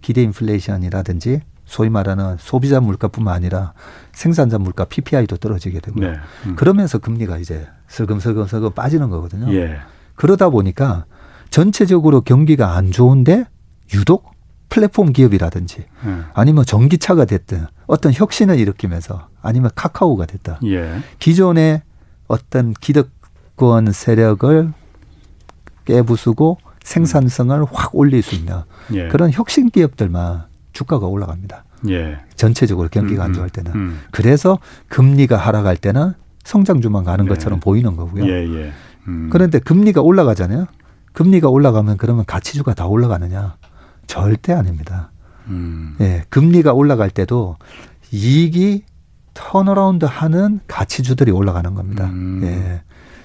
[0.00, 1.40] 기대 인플레이션이라든지
[1.72, 3.72] 소위 말하는 소비자 물가뿐만 아니라
[4.12, 6.10] 생산자 물가 PPI도 떨어지게 되고요.
[6.10, 6.18] 네.
[6.44, 6.54] 음.
[6.54, 9.50] 그러면서 금리가 이제 슬금슬금슬금 빠지는 거거든요.
[9.54, 9.78] 예.
[10.14, 11.06] 그러다 보니까
[11.48, 13.46] 전체적으로 경기가 안 좋은데
[13.94, 14.32] 유독
[14.68, 16.26] 플랫폼 기업이라든지 음.
[16.34, 20.60] 아니면 전기차가 됐든 어떤 혁신을 일으키면서 아니면 카카오가 됐다.
[20.66, 21.00] 예.
[21.20, 21.80] 기존의
[22.28, 24.74] 어떤 기득권 세력을
[25.86, 28.60] 깨부수고 생산성을 확 올릴 수 있는
[28.92, 29.08] 예.
[29.08, 31.64] 그런 혁신 기업들만 주가가 올라갑니다.
[31.90, 32.18] 예.
[32.36, 33.72] 전체적으로 경기가 음, 안 음, 좋을 때는.
[33.74, 34.00] 음.
[34.10, 34.58] 그래서
[34.88, 36.14] 금리가 하락할 때는
[36.44, 37.28] 성장주만 가는 네.
[37.28, 38.24] 것처럼 보이는 거고요.
[38.26, 38.72] 예, 예.
[39.08, 39.28] 음.
[39.30, 40.66] 그런데 금리가 올라가잖아요.
[41.12, 43.56] 금리가 올라가면 그러면 가치주가 다 올라가느냐?
[44.06, 45.10] 절대 아닙니다.
[45.48, 45.96] 음.
[46.00, 47.56] 예, 금리가 올라갈 때도
[48.10, 48.84] 이익이
[49.34, 52.06] turnaround 하는 가치주들이 올라가는 겁니다.
[52.06, 52.40] 음.
[52.44, 52.82] 예.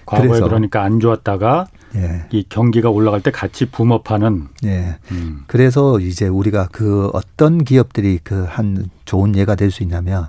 [0.07, 0.45] 과거에 그래서.
[0.45, 2.25] 그러니까 안 좋았다가 예.
[2.31, 4.47] 이 경기가 올라갈 때 같이 붐업하는.
[4.65, 4.97] 예.
[5.11, 5.43] 음.
[5.47, 10.27] 그래서 이제 우리가 그 어떤 기업들이 그 한 좋은 예가 될 수 있냐면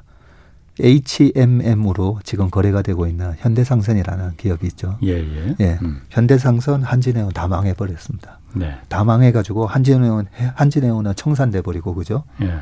[0.81, 4.97] HMM으로 지금 거래가 되고 있는 현대상선이라는 기업이 있죠.
[5.03, 5.57] 예, 예.
[5.61, 5.79] 예.
[5.83, 6.03] 음.
[6.11, 8.39] 현대상선, 한진해운 다 망해 버렸습니다.
[8.55, 8.77] 네.
[8.89, 12.25] 다 망해 가지고 한진해운, 한진해운은 청산돼 버리고 그죠?
[12.43, 12.55] 예.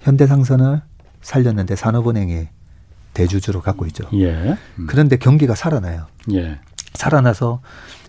[0.00, 0.82] 현대상선을
[1.20, 2.48] 살렸는데 산업은행이
[3.14, 4.04] 대주주로 갖고 있죠.
[4.14, 4.56] 예.
[4.78, 4.86] 음.
[4.88, 6.06] 그런데 경기가 살아나요.
[6.32, 6.58] 예.
[6.94, 7.60] 살아나서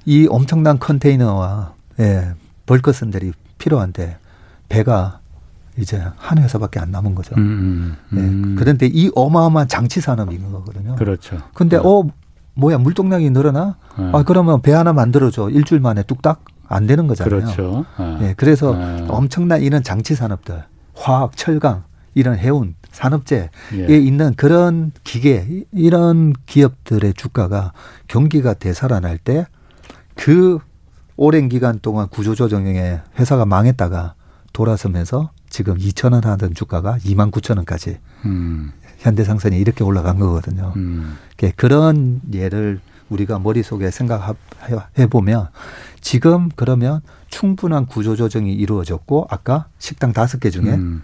[0.05, 2.33] 이 엄청난 컨테이너와 예,
[2.65, 4.17] 벌크선들이 필요한데
[4.69, 5.19] 배가
[5.77, 7.35] 이제 한 회사밖에 안 남은 거죠.
[7.35, 8.55] 음, 음, 음.
[8.55, 8.55] 네.
[8.59, 10.95] 그런데 이 어마어마한 장치 산업인 거거든요.
[10.95, 11.37] 그렇죠.
[11.53, 11.83] 근데 네.
[11.83, 12.03] 어
[12.55, 13.77] 뭐야 물동량이 늘어나?
[13.97, 14.11] 네.
[14.13, 17.41] 아 그러면 배 하나 만들어줘 일주일 만에 뚝딱 안 되는 거잖아요.
[17.41, 17.85] 그렇죠.
[17.97, 18.17] 네.
[18.19, 18.33] 네.
[18.37, 19.05] 그래서 네.
[19.09, 20.63] 엄청난 이런 장치 산업들,
[20.95, 21.83] 화학, 철강
[22.13, 23.97] 이런 해운 산업재에 예.
[23.97, 27.73] 있는 그런 기계 이런 기업들의 주가가
[28.07, 29.45] 경기가 되살아날 때
[30.15, 30.59] 그
[31.15, 34.15] 오랜 기간 동안 구조조정에 회사가 망했다가
[34.51, 38.71] 돌아서면서 지금 2천 원 하던 주가가 2만 9천 원까지 음.
[38.99, 40.73] 현대상선이 이렇게 올라간 거거든요.
[40.75, 41.17] 음.
[41.55, 42.79] 그런 예를
[43.09, 45.49] 우리가 머릿속에 생각해 보면
[46.01, 51.03] 지금 그러면 충분한 구조 조정이 이루어졌고 아까 식당 다섯 개 중에 음.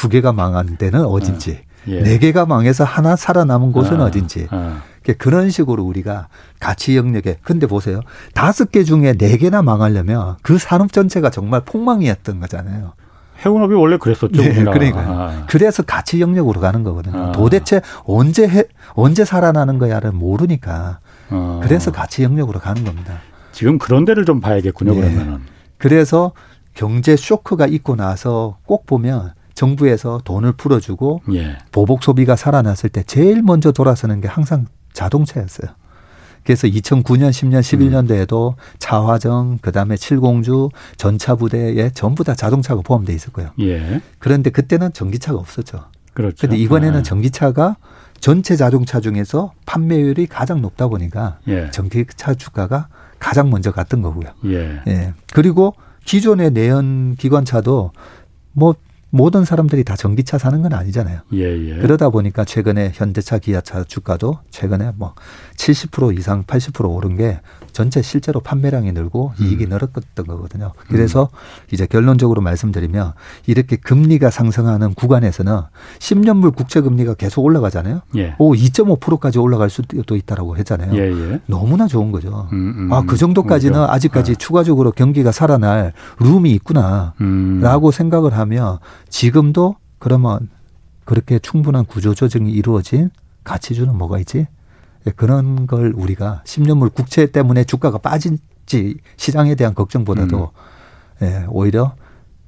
[0.00, 2.02] 두 개가 망한 데는 어딘지 아, 예.
[2.02, 4.80] 네 개가 망해서 하나 살아남은 곳은 아, 어딘지 아.
[5.18, 6.28] 그런 식으로 우리가
[6.58, 8.00] 가치 영역에 근데 보세요
[8.32, 12.94] 다섯 개 중에 네 개나 망하려면 그 산업 전체가 정말 폭망이었던 거잖아요.
[13.44, 14.40] 해운업이 원래 그랬었죠.
[14.40, 15.46] 네, 그러니까 아.
[15.50, 17.18] 그래서 가치 영역으로 가는 거거든요.
[17.18, 17.32] 아.
[17.32, 21.60] 도대체 언제 해, 언제 살아나는 거야를 모르니까 아.
[21.62, 23.18] 그래서 가치 영역으로 가는 겁니다.
[23.52, 24.94] 지금 그런 데를 좀 봐야겠군요.
[24.94, 25.00] 네.
[25.00, 25.40] 그러면은.
[25.76, 26.32] 그래서
[26.72, 31.58] 경제 쇼크가 있고 나서 꼭 보면 정부에서 돈을 풀어주고 예.
[31.70, 35.70] 보복 소비가 살아났을 때 제일 먼저 돌아서는 게 항상 자동차였어요.
[36.44, 43.50] 그래서 2009년, 10년, 11년도에도 차화정, 그다음에 칠공주, 전차 부대에 전부 다 자동차가 포함돼 있었고요.
[43.60, 44.00] 예.
[44.18, 45.84] 그런데 그때는 전기차가 없었죠.
[46.14, 46.36] 그렇죠.
[46.40, 47.02] 근데 이번에는 네.
[47.02, 47.76] 전기차가
[48.18, 51.70] 전체 자동차 중에서 판매율이 가장 높다 보니까 예.
[51.70, 52.88] 전기차 주가가
[53.18, 54.30] 가장 먼저 갔던 거고요.
[54.46, 54.80] 예.
[54.86, 55.12] 예.
[55.34, 55.74] 그리고
[56.06, 57.92] 기존의 내연 기관차도
[58.52, 58.74] 뭐
[59.10, 61.20] 모든 사람들이 다 전기차 사는 건 아니잖아요.
[61.34, 61.76] 예, 예.
[61.78, 65.14] 그러다 보니까 최근에 현대차, 기아차 주가도 최근에 뭐
[65.56, 67.40] 70% 이상 80% 오른 게
[67.72, 69.44] 전체 실제로 판매량이 늘고 음.
[69.44, 70.72] 이익이 늘었던 거거든요.
[70.88, 71.36] 그래서 음.
[71.72, 73.12] 이제 결론적으로 말씀드리면
[73.46, 75.60] 이렇게 금리가 상승하는 구간에서는
[75.98, 78.02] 10년물 국채 금리가 계속 올라가잖아요.
[78.16, 78.34] 예.
[78.38, 80.94] 오 2.5%까지 올라갈 수도 있다라고 했잖아요.
[80.94, 81.40] 예, 예.
[81.46, 82.48] 너무나 좋은 거죠.
[82.52, 83.92] 음, 음, 아그 정도까지는 그렇죠.
[83.92, 84.34] 아직까지 아.
[84.36, 87.92] 추가적으로 경기가 살아날 룸이 있구나라고 음.
[87.92, 90.48] 생각을 하면 지금도 그러면
[91.04, 93.10] 그렇게 충분한 구조 조정이 이루어진
[93.44, 94.46] 가치주는 뭐가 있지?
[95.06, 100.50] 예, 그런 걸 우리가 10년물 국채 때문에 주가가 빠진지 시장에 대한 걱정보다도
[101.22, 101.24] 음.
[101.24, 101.94] 예, 오히려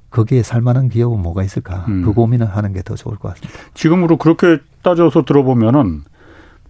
[0.09, 2.03] 거기에 살만한 기업은 뭐가 있을까 음.
[2.03, 3.59] 그 고민을 하는 게 더 좋을 것 같습니다.
[3.73, 6.03] 지금으로 그렇게 따져서 들어보면은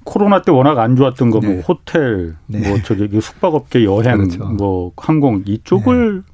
[0.06, 1.62] 코로나 때 워낙 안 좋았던 거 뭐 네.
[1.68, 2.68] 호텔, 네.
[2.68, 4.46] 뭐 저기 그 숙박업계 여행, 그렇죠.
[4.46, 6.33] 뭐 항공 이쪽을 네.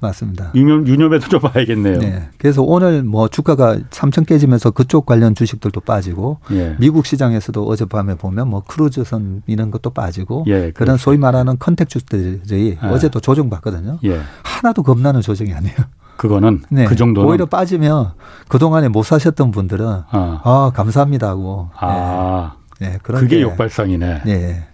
[0.00, 0.52] 맞습니다.
[0.54, 1.98] 유념, 유념해서 좀 봐야겠네요.
[1.98, 2.28] 네.
[2.38, 6.76] 그래서 오늘 뭐 주가가 3천 깨지면서 그쪽 관련 주식들도 빠지고 예.
[6.78, 10.96] 미국 시장에서도 어젯밤에 보면 뭐 크루즈선 이런 것도 빠지고 예, 그런 그렇죠.
[10.98, 12.86] 소위 말하는 contact 주들이 예.
[12.86, 13.98] 어제도 조정받거든요.
[14.04, 14.20] 예.
[14.42, 15.76] 하나도 겁나는 조정이 아니에요.
[16.16, 16.84] 그거는 네.
[16.84, 18.12] 그 정도는 오히려 빠지면
[18.48, 22.90] 그 동안에 못 사셨던 분들은 아, 아 감사합니다 하고 아 네.
[22.90, 22.98] 네.
[23.02, 24.22] 그런 그게 역발상이네.
[24.24, 24.64] 네.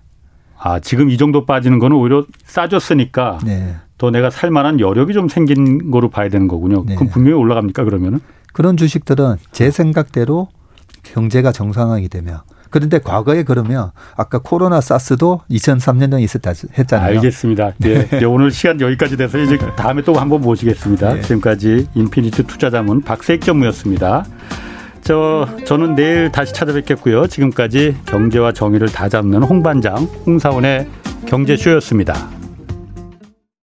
[0.59, 3.77] 아 지금 이 정도 빠지는 거는 오히려 싸졌으니까 네.
[4.05, 6.85] 더 내가 살 만한 여력이 좀 생긴 거로 봐야 되는 거군요.
[6.87, 6.95] 네.
[6.95, 8.21] 그럼 분명히 올라갑니까 그러면은?
[8.53, 10.49] 그런 주식들은 제 생각대로
[11.03, 17.17] 경제가 정상화이 되면 그런데 과거에 그러면 아까 코로나 사스도 2003년에 있었다 했잖아요.
[17.17, 17.73] 알겠습니다.
[17.79, 18.07] 네.
[18.09, 18.25] 네.
[18.25, 21.15] 오늘 시간 여기까지 돼서 이제 다음에 또 한번 모시겠습니다.
[21.15, 21.21] 네.
[21.23, 24.27] 지금까지 인피니트 투자자문 박세익 전무였습니다.
[25.03, 27.27] 저 저는 내일 다시 찾아뵙겠고요.
[27.29, 29.97] 지금까지 경제와 정의를 다 잡는 홍반장
[30.27, 30.89] 홍사원의
[31.27, 32.34] 경제쇼였습니다.